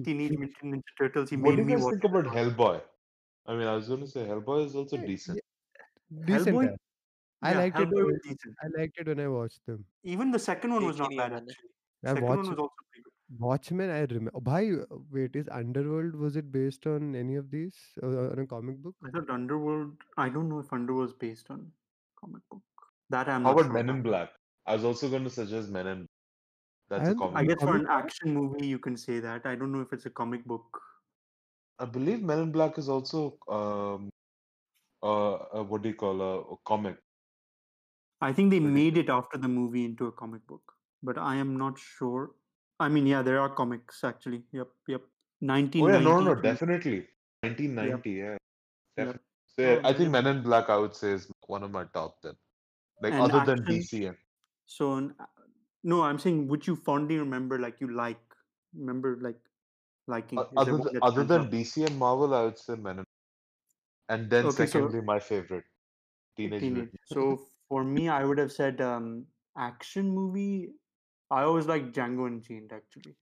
[0.05, 1.30] Teenage Mutant Ninja Turtles.
[1.30, 2.82] He what do you think about Hellboy?
[3.45, 5.39] I mean, I was going to say Hellboy is also decent.
[6.26, 6.47] Decent.
[6.47, 6.76] Hellboy,
[7.41, 8.38] I yeah, liked Hellboy it.
[8.61, 9.86] I liked it when I watched them.
[10.03, 11.70] Even the second one was not bad actually.
[12.03, 13.13] Second watched, one was also pretty good.
[13.39, 14.32] Watchmen, I remember.
[14.34, 18.32] Oh, bhai, uh, wait, is Underworld was it based on any of these uh, uh,
[18.32, 18.95] on a comic book?
[19.05, 19.93] I thought Underworld.
[20.18, 21.72] I don't know if Underworld was based on
[22.20, 22.61] comic book.
[23.09, 23.43] That I'm.
[23.43, 24.30] How about sure Men in Black?
[24.65, 26.07] I was also going to suggest Men in
[26.90, 27.38] that's a comic.
[27.38, 29.46] I guess for an action movie, you can say that.
[29.46, 30.82] I don't know if it's a comic book.
[31.80, 34.10] I believe Men in Black is also um,
[35.04, 36.98] uh, uh what do you call a, a comic?
[38.22, 40.74] I think they made it after the movie into a comic book,
[41.04, 42.32] but I am not sure.
[42.80, 44.44] I mean, yeah, there are comics actually.
[44.54, 45.02] Yep, yep.
[45.42, 45.84] Nineteen.
[45.84, 47.08] Oh yeah, no, no, definitely.
[47.44, 48.38] 1990, yeah,
[48.98, 49.20] Yep.
[49.48, 51.72] So, Oh, yeah, I think in Men in Black, I would say, is one of
[51.72, 52.34] my top ten.
[53.02, 54.18] Like And other than DC and
[54.66, 55.16] So, n-
[55.84, 58.20] no, I'm saying would you fondly remember, like you like,
[58.76, 59.40] remember like
[60.08, 60.40] liking.
[60.40, 61.52] Is there other one than, that other stands than out?
[61.52, 63.06] DC and Marvel, I would say Men in.
[64.10, 65.66] And then Okay, so- secondly, my favorite,
[66.38, 66.90] Teenage Teenage.
[66.94, 67.02] Mutant.
[67.06, 69.26] So for me, I would have said um,
[69.58, 70.70] action movie.
[71.30, 72.72] I always like Django Unchained.
[72.74, 73.16] Actually,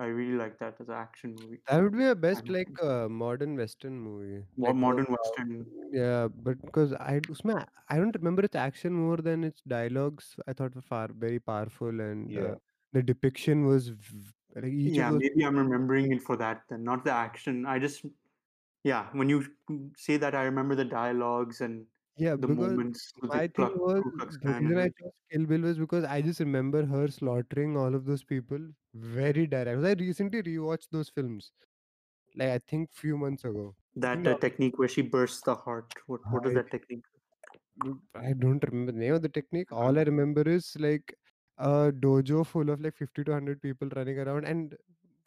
[0.00, 1.62] I really like that as an action movie.
[1.68, 4.46] That would be a best like uh, modern western movie.
[4.54, 5.66] What like, modern uh, western?
[5.92, 10.36] Yeah, but because I usme, I don't remember its action more than its dialogues.
[10.46, 12.52] I thought were far very powerful and uh, yeah.
[12.52, 12.56] uh,
[12.92, 15.10] the depiction was v- like yeah.
[15.10, 17.66] Those- maybe I'm remembering it for that then, not the action.
[17.66, 18.04] I just
[18.84, 19.10] yeah.
[19.12, 21.86] When you mm, say that, I remember the dialogues and
[22.24, 24.02] yeah the because moments my the thing was
[24.42, 28.04] the reason I chose Kill Bill was because I just remember her slaughtering all of
[28.04, 28.58] those people
[28.94, 29.84] very direct.
[29.84, 31.52] I recently rewatched those films,
[32.36, 33.74] like I think few months ago.
[33.96, 35.94] that uh, technique where she bursts the heart.
[36.06, 37.04] What what is that technique?
[38.14, 39.72] I don't remember the name of the technique.
[39.72, 40.00] All Uh-huh.
[40.00, 41.14] I remember is like
[41.58, 44.76] a dojo full of like 50 to 100 people running around, and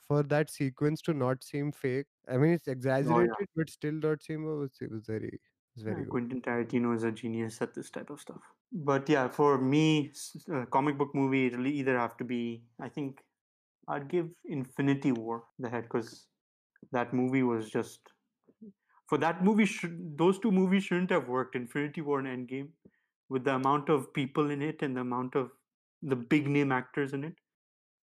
[0.08, 4.44] for that sequence to not seem fake, I mean it's exaggerated, but still not seem
[4.48, 5.40] it was, it was very
[5.76, 6.10] it was very Yeah.
[6.10, 8.42] Quentin Tarantino is a genius at this type of stuff.
[8.72, 10.14] But yeah, for me,
[10.54, 12.64] uh, comic book movie, it'll either have to be.
[12.82, 13.22] I think
[13.88, 16.28] I'd give Infinity War the head because
[16.92, 18.02] that movie was just.
[19.08, 21.56] For that movie, should, those two movies shouldn't have worked.
[21.56, 22.70] Infinity War and Endgame,
[23.30, 25.52] with the amount of people in it and the amount of
[26.02, 27.36] the big name actors in it,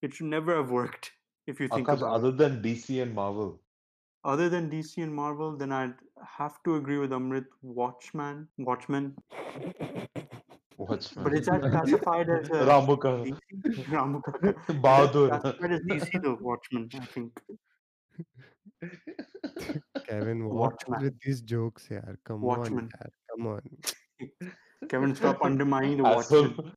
[0.02, 1.12] it should never have worked.
[1.46, 2.18] If you think Akash, about it.
[2.18, 3.60] other than DC and Marvel,
[4.24, 5.94] Other than DC and Marvel, then I'd
[6.24, 7.46] have to agree with Amrit.
[7.62, 9.14] Watchman, Watchman.
[10.76, 11.24] Watchmen.
[11.24, 13.84] But it's that classified as a Ramuka, DC?
[13.86, 14.34] Ramuka.
[14.36, 15.28] Is that Bahadur.
[15.40, 17.40] classified as DC though, Watchmen, I think.
[20.08, 21.02] Kevin, what Watchman.
[21.02, 22.18] with these jokes here?
[22.24, 22.78] Come Watchman.
[22.78, 23.60] on, yaar, come on.
[24.88, 26.72] Kevin, stop undermining the Watchmen.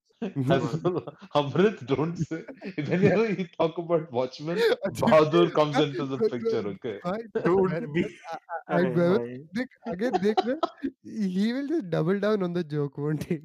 [1.40, 2.40] Amrit, don't say.
[2.78, 4.60] Whenever you talk about Watchmen,
[5.02, 6.96] Bahadur comes into the picture, okay?
[7.06, 8.06] भाई, Don't be.
[8.68, 10.58] I अरे will- भाई, again देख ना
[11.38, 13.40] he will just double down on the joke won't he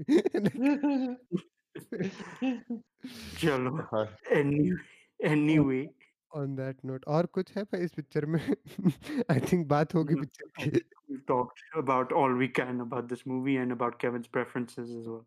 [3.41, 3.87] चलो.
[4.31, 4.73] Any,
[5.33, 5.83] anyway,
[6.33, 8.41] on that note और कुछ है इस पिक्चर में
[9.31, 13.57] I think बात होगी पिक्चर की we've talked about all we can about this movie
[13.57, 15.27] and about Kevin's preferences as well.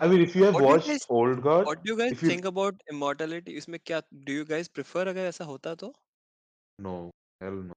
[0.00, 2.44] I mean, if you have what watched guys, Old Guard, what do you guys think
[2.44, 3.56] about immortality?
[3.56, 5.92] इसमें क्या do you guys prefer If ऐसा होता तो?
[6.78, 7.10] No,
[7.40, 7.74] hell no.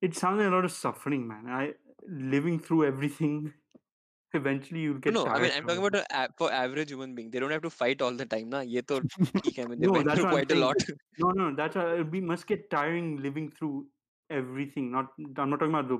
[0.00, 1.46] It sounds like a lot of suffering, man.
[1.48, 1.74] I
[2.08, 3.52] living through everything.
[4.34, 5.12] Eventually, you'll get.
[5.12, 7.30] No, I mean, I'm talking about a, for average human being.
[7.30, 8.60] They don't have to fight all the time, na?
[8.62, 9.00] ये तो
[9.44, 10.76] ठीक mean, they no, that's quite a lot.
[11.18, 13.86] No, no, that's a, we must get tiring living through
[14.29, 14.91] everything.
[14.91, 15.99] Not, I'm not talking about the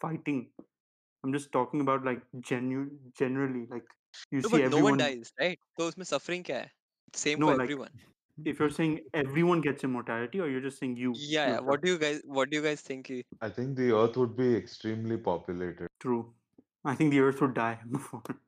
[0.00, 0.50] fighting.
[1.24, 3.84] I'm just talking about like genu- generally, like
[4.30, 4.98] you No, see but no one everyone.
[4.98, 5.58] dies, right?
[5.78, 6.70] तो उसमें suffering क्या है?
[7.14, 7.90] Same No, for like, everyone.
[8.50, 11.12] If you're saying everyone gets immortality, or you're just saying you.
[11.14, 11.48] Yeah, yeah.
[11.48, 11.66] yourself?
[11.66, 13.06] What do you guys What do you guys think?
[13.08, 15.88] कि- I think the Earth would be extremely populated.
[16.06, 16.20] True.
[16.84, 18.22] I think the Earth would die before.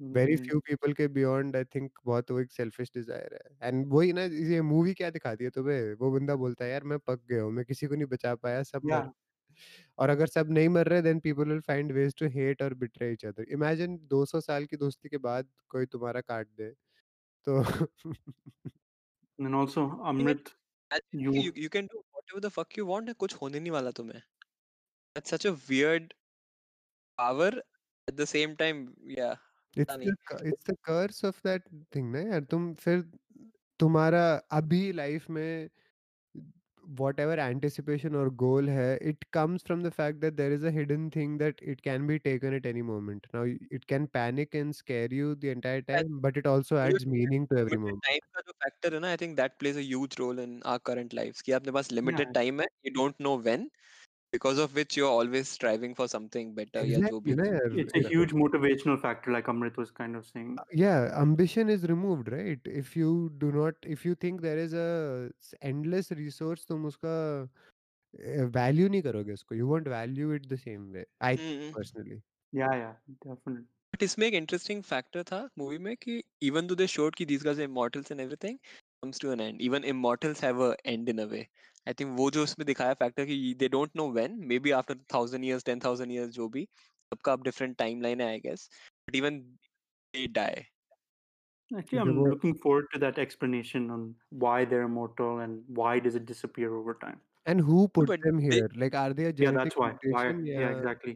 [0.00, 0.36] Very.
[0.38, 4.22] Few people के beyond I think बहुत वो एक selfish desire है। And वही ना
[4.24, 5.94] ये movie क्या दिखाती है तुम्हें?
[5.94, 8.62] वो बंदा बोलता है यार मैं पक गया हूँ मैं किसी को नहीं बचा पाया
[8.64, 9.10] सब मर Yeah.
[9.98, 13.12] और अगर सब नहीं मर रहे then people will find ways to hate और बिट्रे
[13.12, 16.70] ईच अदर इमेजिन 200 साल की दोस्ती के बाद कोई तुम्हारा काट दे
[17.46, 17.62] तो
[19.38, 19.80] And also,
[20.16, 20.54] think it- Amrit,
[20.90, 23.72] Imagine you कि you you can do whatever the fuck you want कुछ होने नहीं
[23.72, 24.22] वाला तुम्हें।
[25.16, 26.14] That's such a weird
[27.18, 27.52] power
[28.08, 29.36] at the same time yeah.
[29.76, 29.96] It's
[30.44, 32.44] it's the curse of that thing ना यार?
[32.44, 33.04] तुम फिर
[33.80, 35.68] तुम्हारा अभी लाइफ में
[36.84, 40.70] वॉट एवर एंटिसिपेशन और गोल है it comes from the fact that there is a
[40.70, 44.72] hidden thing that it can be taken at any moment now it can panic and
[44.74, 48.40] scare you the entire time but it also adds meaning to every moment time का
[48.40, 51.42] जो factor है ना I think that plays a huge role in our current lifes
[51.42, 53.70] कि आपके पास limited time है you don't know when
[54.33, 57.53] because of which you're always striving for something better या जो exactly भी na हो।
[57.53, 57.79] yaar.
[57.83, 60.53] it's a It- huge motivational factor, like Amrit was kind of saying.
[60.79, 63.11] yeah ambition is removed right if you
[63.43, 64.87] do not if you think there is a
[65.49, 67.13] s- endless resource तुम उसका
[68.55, 72.19] value नहीं करोगे उसको you won't value it the same way i think hmm, personally
[72.59, 72.95] Yeah, yeah,
[73.25, 73.63] definitely.
[73.93, 77.43] But इसमें एक interesting factor था movie में कि इवन दो दे शोड कि these
[77.47, 78.57] guys are immortals and everything
[79.05, 81.43] comes to an end even immortals have a end in a way
[81.87, 84.97] I think वो जो उसमें दिखाया फैक्टर कि they don't know when maybe after
[85.13, 86.63] thousand years ten thousand years जो भी
[87.13, 88.69] सबका अब different timeline है I guess
[89.09, 89.39] but even
[90.13, 90.63] they die
[91.71, 94.01] Actually, Okay, I'm well- looking forward to that explanation on
[94.45, 97.19] why they're immortal and why does it disappear over time.
[97.51, 99.87] and who put but them they- here like are they a Yeah, genetic that's why.
[99.91, 100.23] Why?
[100.23, 101.13] mutation Yeah, या exactly.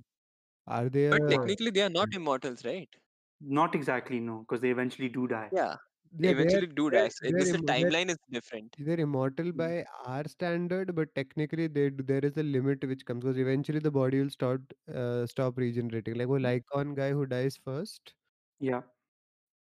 [0.68, 3.02] are they but a- technically they are not immortals right
[3.42, 5.48] Not exactly, no, because they eventually do die.
[5.58, 5.76] yeah
[6.19, 7.09] yeah, eventually do die.
[7.09, 8.75] So this timeline is different.
[8.79, 9.57] They're immortal hmm.
[9.57, 13.91] by our standard, but technically they there is a limit which comes because eventually the
[13.91, 14.61] body will start
[14.95, 16.15] uh, stop regenerating.
[16.15, 18.15] Like वो Lykon guy who dies first.
[18.61, 18.83] Yeah.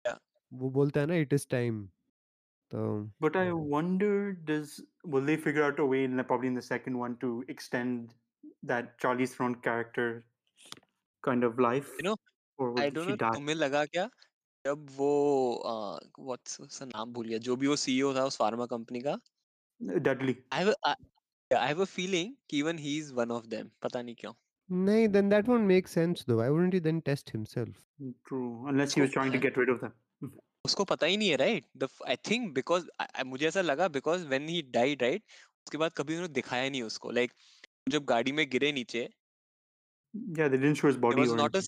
[0.06, 0.18] Yeah.
[0.54, 1.90] वो बोलता है ना it is time.
[2.72, 3.54] So, but I yeah.
[3.54, 7.44] wonder, does will they figure out a way, in, probably in the second one, to
[7.48, 8.14] extend
[8.64, 10.24] that Charlize Theron character
[11.24, 11.90] kind of life?
[11.98, 12.16] You know,
[12.58, 14.10] or will तुम्हें लगा क्या?
[14.66, 15.10] जब वो
[16.20, 19.18] what's उसका नाम भूल गया जो भी वो सीईओ था उस फार्मा कंपनी का।
[19.99, 20.74] Dudley I have
[21.51, 24.34] I have a feeling कि even he is one of them पता नहीं क्यों।
[24.70, 27.76] नहीं then that won't make sense though I wouldn't he then test himself
[28.26, 30.32] true unless he was trying to get rid of them
[30.66, 32.88] उसको पता ही नहीं है right the I think because
[33.26, 35.24] मुझे ऐसा लगा because when he died right
[35.60, 39.10] उसके बाद कभी उन्होंने दिखाया नहीं उसको लाइक like, जब गाड़ी में गिरे नीचे।
[40.38, 41.62] Yeah they didn't show his body was not a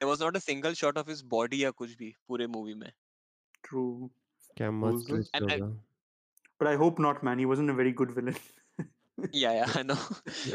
[0.00, 2.90] there was not a single shot of his body या कुछ भी पूरे मूवी में।
[3.64, 3.82] ट्रू
[4.56, 5.12] क्या मस्त
[6.60, 8.34] but I hope not man he wasn't a very good villain
[9.32, 9.94] yeah yeah no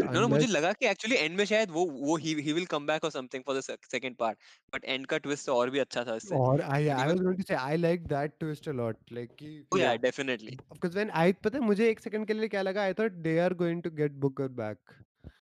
[0.09, 2.85] no no मुझे लगा कि एक्चुअली एंड में शायद वो वो he he will come
[2.87, 4.37] back और something for the second part
[4.73, 7.37] but end का ट्विस्ट तो और भी अच्छा था इससे। और I I was going
[7.37, 11.33] to say I like that twist a lot like कि yeah definitely because when I
[11.43, 13.89] पता है मुझे एक सेकंड के लिए क्या लगा I thought they are going to
[13.93, 14.93] get Booker back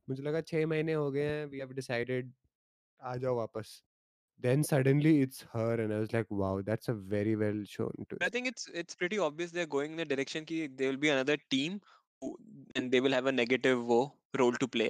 [0.08, 2.34] मुझे लगा 6 महीने हो गए हैं वी हैव डिसाइडेड
[3.03, 3.83] आ जाओ वापस.
[4.45, 8.29] Then suddenly it's her and I was like wow that's a very well shown I
[8.29, 8.33] twist.
[8.33, 11.37] think it's it's pretty obvious they're going in a direction ki there will be another
[11.55, 11.81] team
[12.21, 12.37] who,
[12.75, 14.01] and they will have a negative wo,
[14.39, 14.89] role to play.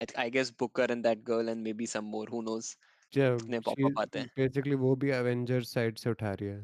[0.00, 2.26] I, th- I guess Booker and that girl and maybe some more.
[2.26, 2.76] Who knows?
[3.12, 4.30] Yeah, कितने pop she up आते हैं.
[4.36, 6.60] basically वो भी Avengers side से उठा रही है.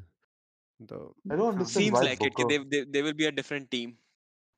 [0.89, 2.35] तो I don't understand Seems why like it.
[2.37, 2.49] Ki Booker.
[2.49, 3.99] they, they they will be a different team.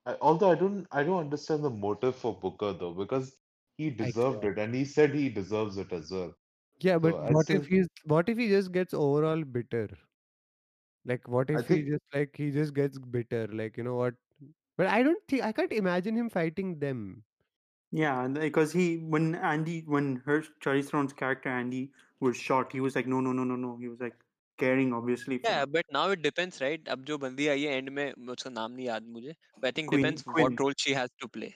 [0.06, 3.38] I, although I don't, I don't understand the motive for Booker though, because
[3.77, 6.35] he deserved it and he said he deserves it as well
[6.79, 9.89] Yeah, but i what if still he's what if he just gets overall bitter?
[11.05, 13.47] Like what i if he just like he just gets bitter?
[13.47, 14.15] Like you know what?
[14.77, 17.25] But I don't think I can't imagine him fighting them.
[17.91, 22.95] Yeah, because he when Andy when her Charlize Theron's character Andy was shot, he was
[22.95, 23.77] like, no, no, no, no, no.
[23.77, 24.15] He was like
[24.57, 26.83] caring obviously Yeah, but now it depends, right?
[26.95, 29.71] अब जो बंदी आई है and में मैं उसका नाम नहीं याद मुझे, but I
[29.79, 31.55] think Quynh depends what role she has to play.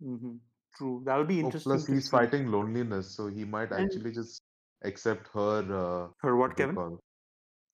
[0.00, 0.40] hmm
[0.76, 1.02] True.
[1.04, 1.70] That'll be Oh, interesting.
[1.72, 2.10] plus he's see.
[2.10, 4.42] fighting loneliness, so he might And- actually just
[4.82, 5.58] accept her.
[5.82, 6.74] Uh, Her what, what Kevin?
[6.74, 7.00] call?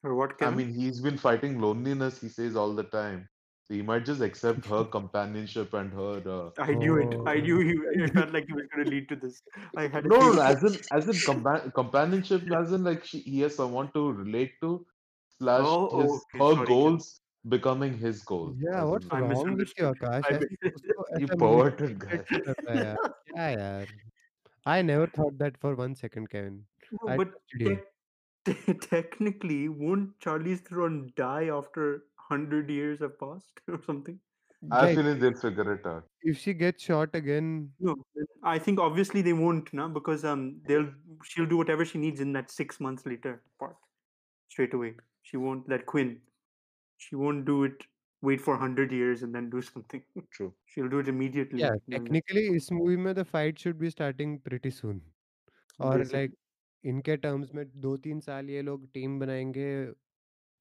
[0.03, 0.55] Her what, Kevin?
[0.55, 2.20] I mean, he's been fighting loneliness.
[2.20, 3.28] He says all the time,
[3.64, 6.22] so he might just accept her companionship and her.
[6.26, 7.14] Uh, I knew it.
[7.26, 7.40] I Oh.
[7.40, 8.03] knew he.
[8.05, 9.40] I felt like he was going to lead to this.
[9.76, 10.07] I had.
[10.07, 13.90] no, no, as in as in compa- companionship, as in like she, he has someone
[13.94, 14.74] to relate to.
[15.38, 18.55] slash Oh, oh, his okay, her sorry, goals becoming his goal.
[18.59, 20.47] Yeah, what's I wrong with you, Akash?
[21.18, 22.20] you perverted guy.
[22.68, 22.97] yeah,
[23.34, 23.84] yeah.
[24.64, 26.64] I never thought that for one second, Kevin.
[27.05, 27.78] No, but te-
[28.44, 34.18] te- technically, won't Charlize Theron die after hundred years have passed or something?
[34.72, 36.05] I like, feel they'll figure it out.
[36.22, 37.94] If she gets shot again, no,
[38.42, 40.88] I think obviously they won't, now because um, they'll
[41.22, 43.76] she'll do whatever she needs in that six months later part
[44.49, 44.94] straight away.
[45.22, 46.16] She won't let Quynh
[46.97, 47.88] She won't do it.
[48.22, 50.04] Wait for hundred years and then do something.
[50.32, 50.54] True.
[50.66, 51.60] She'll do it immediately.
[51.62, 55.02] yeah, then that's- technically इस movie में the fight should be starting pretty soon.
[55.80, 56.20] और Basically.
[56.22, 56.38] like
[56.93, 59.95] इनके terms में दो तीन साल ये लोग team बनाएंगे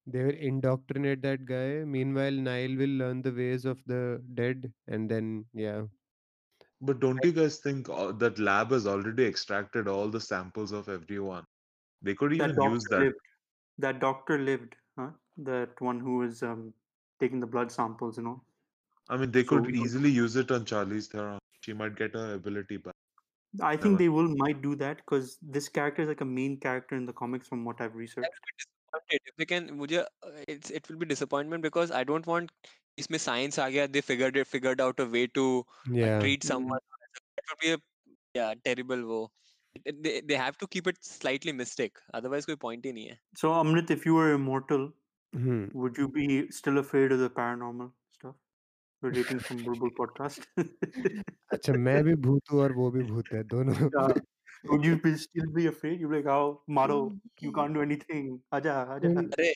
[0.07, 5.09] they will indoctrinate that guy meanwhile Nile will learn the ways of the dead and
[5.09, 5.81] then yeah
[6.81, 10.89] But don't you guys think uh, that lab has already extracted all the samples of
[10.89, 11.45] everyone?
[12.01, 12.99] They could that even doctor use that.
[12.99, 13.15] lived.
[13.77, 14.84] That doctor lived, huh?
[15.38, 16.72] that one who is um,
[17.20, 18.42] taking the blood samples, you know.
[19.08, 21.38] I mean, they so could easily use it on Charlize Theron.
[21.60, 22.94] She might get her ability back.
[23.62, 26.96] I think they will might do that because this character is like a main character
[26.96, 28.28] in the comics from what I've researched.
[29.10, 30.04] If they can, uh,
[30.48, 32.50] it's it will be disappointment because I don't want
[32.96, 36.20] Is my science uh they figured it figured out a way to uh, yeah.
[36.20, 36.78] treat someone.
[37.36, 37.78] It would be a
[38.34, 39.28] yeah terrible वो.
[40.04, 41.98] They they have to keep it slightly mystic.
[42.14, 43.18] Otherwise no point in here.
[43.34, 44.86] So Amrit, if you were immortal,
[45.33, 45.65] hmm.
[45.73, 48.35] would you be still afraid of the paranormal stuff?
[49.03, 50.47] We're dating from Bulbul podcast.
[51.53, 53.75] अच्छा मैं भी भूत हूँ और वो भी भूत है दोनों
[54.63, 54.71] Yeah.
[54.71, 56.01] would you be still be afraid?
[56.01, 56.97] You'd be like, "Oh, Maro,
[57.45, 58.27] you can't do anything.
[58.57, 59.53] Aja, aja." Well, अरे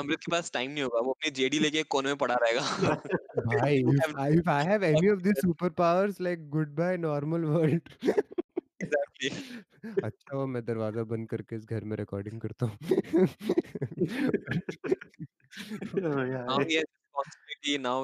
[0.00, 2.94] अमृत के पास टाइम नहीं होगा वो अपनी जेडी लेके एक कोने में पड़ा रहेगा
[3.52, 7.44] भाई You if have- I, if I have any of these superpowers like goodbye normal
[7.56, 7.92] world
[8.81, 9.31] exactly.
[10.03, 12.77] अच्छा वो मैं दरवाज़ा बंद करके इस घर में रिकॉर्डिंग करता हूँ।
[15.95, 16.45] yeah.
[16.45, 16.89] now he has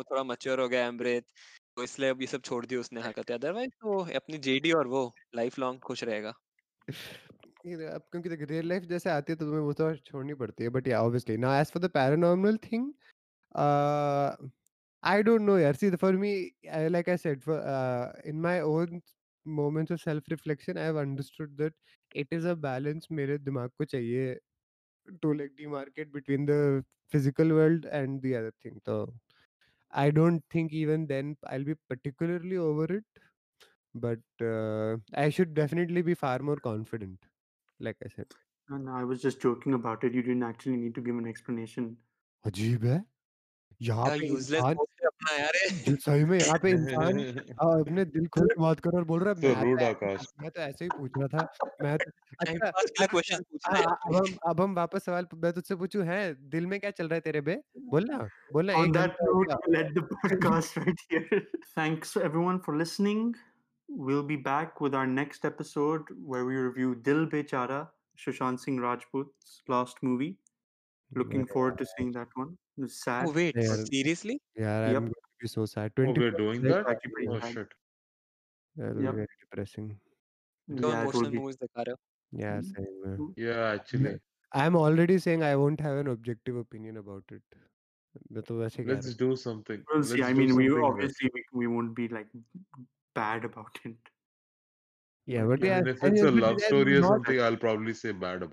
[0.09, 1.25] थोड़ा mature हो गया है अमृत
[1.77, 5.01] तो इसलिए अब ये सब छोड़ दी उसने हरकतें। अदरवाइज़ तो अपनी जेडी और वो
[5.35, 6.33] लाइफ लॉन्ग खुश रहेगा।
[7.65, 10.63] ये अब क्योंकि देख रियल लाइफ जैसे आती है तो तुम्हें वो तो छोड़नी पड़ती
[10.63, 12.93] है but yeah obviously now as for the paranormal thing
[15.03, 15.75] I don't know, yaar.
[15.79, 16.29] See, for me,
[16.77, 19.01] I, like I said, for uh, in my own
[19.46, 21.74] moments of self-reflection, I have understood that
[22.14, 24.38] it is a balance मेरे दिमाग को चाहिए
[25.22, 28.80] to like demarcate between the physical world and the other thing.
[28.86, 29.14] So
[29.90, 33.04] I don't think even then I'll be particularly over it,
[33.94, 37.18] but uh, I should definitely be far more confident.
[37.80, 38.26] Like I said,
[38.70, 40.14] And I was just joking about it.
[40.14, 41.96] You didn't actually need to give an explanation.
[42.46, 43.02] अजीब है
[43.82, 44.76] यहाँ क्या पे useless इंसान
[45.27, 47.19] Post यार सही में यहाँ पे इंसान
[47.61, 50.41] हाँ, अपने दिल खोल के बात कर और बोल रहा है मैं तो rude, ऐसे-
[50.41, 52.11] मैं तो ऐसे ही पूछ रहा था मैं तो
[52.67, 56.03] अच्छा क्वेश्चन पूछ हाँ, रहे हाँ, अब हम अब हम वापस सवाल मैं तुझसे पूछूँ
[56.05, 57.59] है दिल में क्या चल रहा है तेरे बे
[57.95, 58.17] बोलना
[58.53, 61.41] बोलना हो note, गया। we'll end the podcast right here.
[61.77, 63.35] Thanks everyone for listening.
[63.89, 69.61] We'll be back with our next episode where we review Dil Bechara, Sushant Singh Rajput's
[69.67, 70.37] last movie.
[71.11, 72.57] Looking forward to seeing that one.
[72.84, 73.26] It's sad.
[73.28, 73.74] oh wait Yeah.
[73.90, 74.96] seriously यार Yep.
[75.00, 76.90] I'm going to be so sad Oh, 20 we're doing like, that?
[76.92, 77.54] actually pretty Oh sad.
[77.56, 77.74] shit.
[78.76, 79.12] that will Yep.
[79.12, 79.88] be very depressing
[80.68, 81.38] तो Yeah, it will emotional be.
[81.38, 82.70] Movies दिखा रहे हो यार Mm.
[82.70, 84.14] सही में Yeah, actually.
[84.62, 87.58] I'm already saying I won't have an objective opinion about it
[88.32, 89.84] मैं तो वैसे कह Let's रहा do something.
[89.90, 90.18] We'll see.
[90.22, 92.32] Let's I do mean, we something with- obviously we, we won't be like
[93.20, 93.86] bad about it.
[93.86, 93.96] हूँ
[95.36, 97.02] yeah but I yeah mean, if I it's mean, a but love yeah, story or
[97.06, 98.46] not- something, I'll probably say bad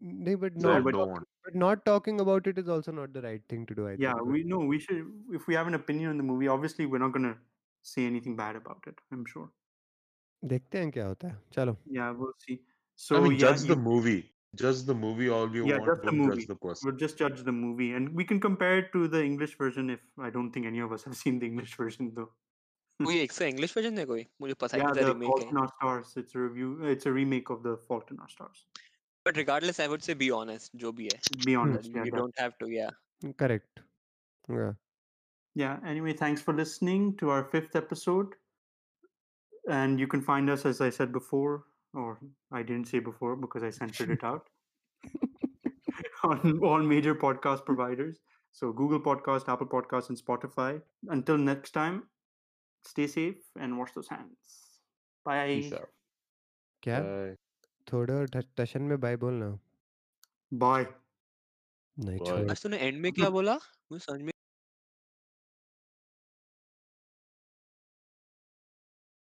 [0.00, 0.26] about.
[0.26, 1.28] नहीं but So I not don't want.
[1.44, 4.14] but not talking about it is also not the right thing to do I Yeah,
[4.14, 5.04] think we know we should.
[5.40, 7.36] If we have an opinion on the movie, obviously we're not gonna
[7.82, 9.00] say anything bad about it.
[9.12, 9.46] I'm sure.
[10.52, 12.56] देखते हैं क्या होता है चलो Yeah, we'll see.
[13.04, 14.18] So I mean, yeah, judge you, the movie.
[14.62, 15.88] Judge the movie all you Yeah, want.
[15.90, 16.34] just the Don't movie.
[16.34, 16.88] judge the person.
[16.88, 19.90] we'll just judge the movie, and we can compare it to the English version.
[19.94, 22.28] If I don't think any of us have seen the English version though.
[23.04, 25.28] कोई एक से English version है कोई मुझे पता ही yeah, नहीं था the remake
[25.30, 26.12] Fault है in Our Stars.
[26.22, 26.68] It's a review.
[26.92, 28.62] It's a remake of the Fault in Our Stars.
[29.23, 30.71] but regardless, I would say be honest.
[30.75, 31.19] Jo bhi hai.
[31.45, 31.59] Be hmm.
[31.61, 31.89] honest.
[31.89, 32.17] You, you yeah.
[32.17, 32.69] don't have to.
[32.69, 32.89] Yeah.
[33.21, 33.81] Hmm, correct.
[34.49, 34.71] Yeah.
[35.55, 35.77] Yeah.
[35.85, 38.35] Anyway, thanks for listening to our fifth episode.
[39.69, 42.19] And you can find us, as I said before, or
[42.51, 44.47] I didn't say before because I censored it out,
[46.23, 48.17] on all major podcast providers.
[48.53, 50.81] So Google Podcast, Apple Podcast, and Spotify.
[51.09, 52.03] Until next time,
[52.83, 54.81] stay safe and wash those hands.
[55.23, 55.61] Bye.
[55.61, 55.89] Peace out.
[56.85, 57.35] Bye.
[57.91, 58.27] थोड़ा और
[58.57, 59.57] टशन में bye बोलना
[60.51, 60.85] bye.
[61.97, 62.21] नहीं Bye.
[62.21, 63.55] छोड़ आज तूने and में क्या बोला
[63.91, 64.30] मुझे समझ में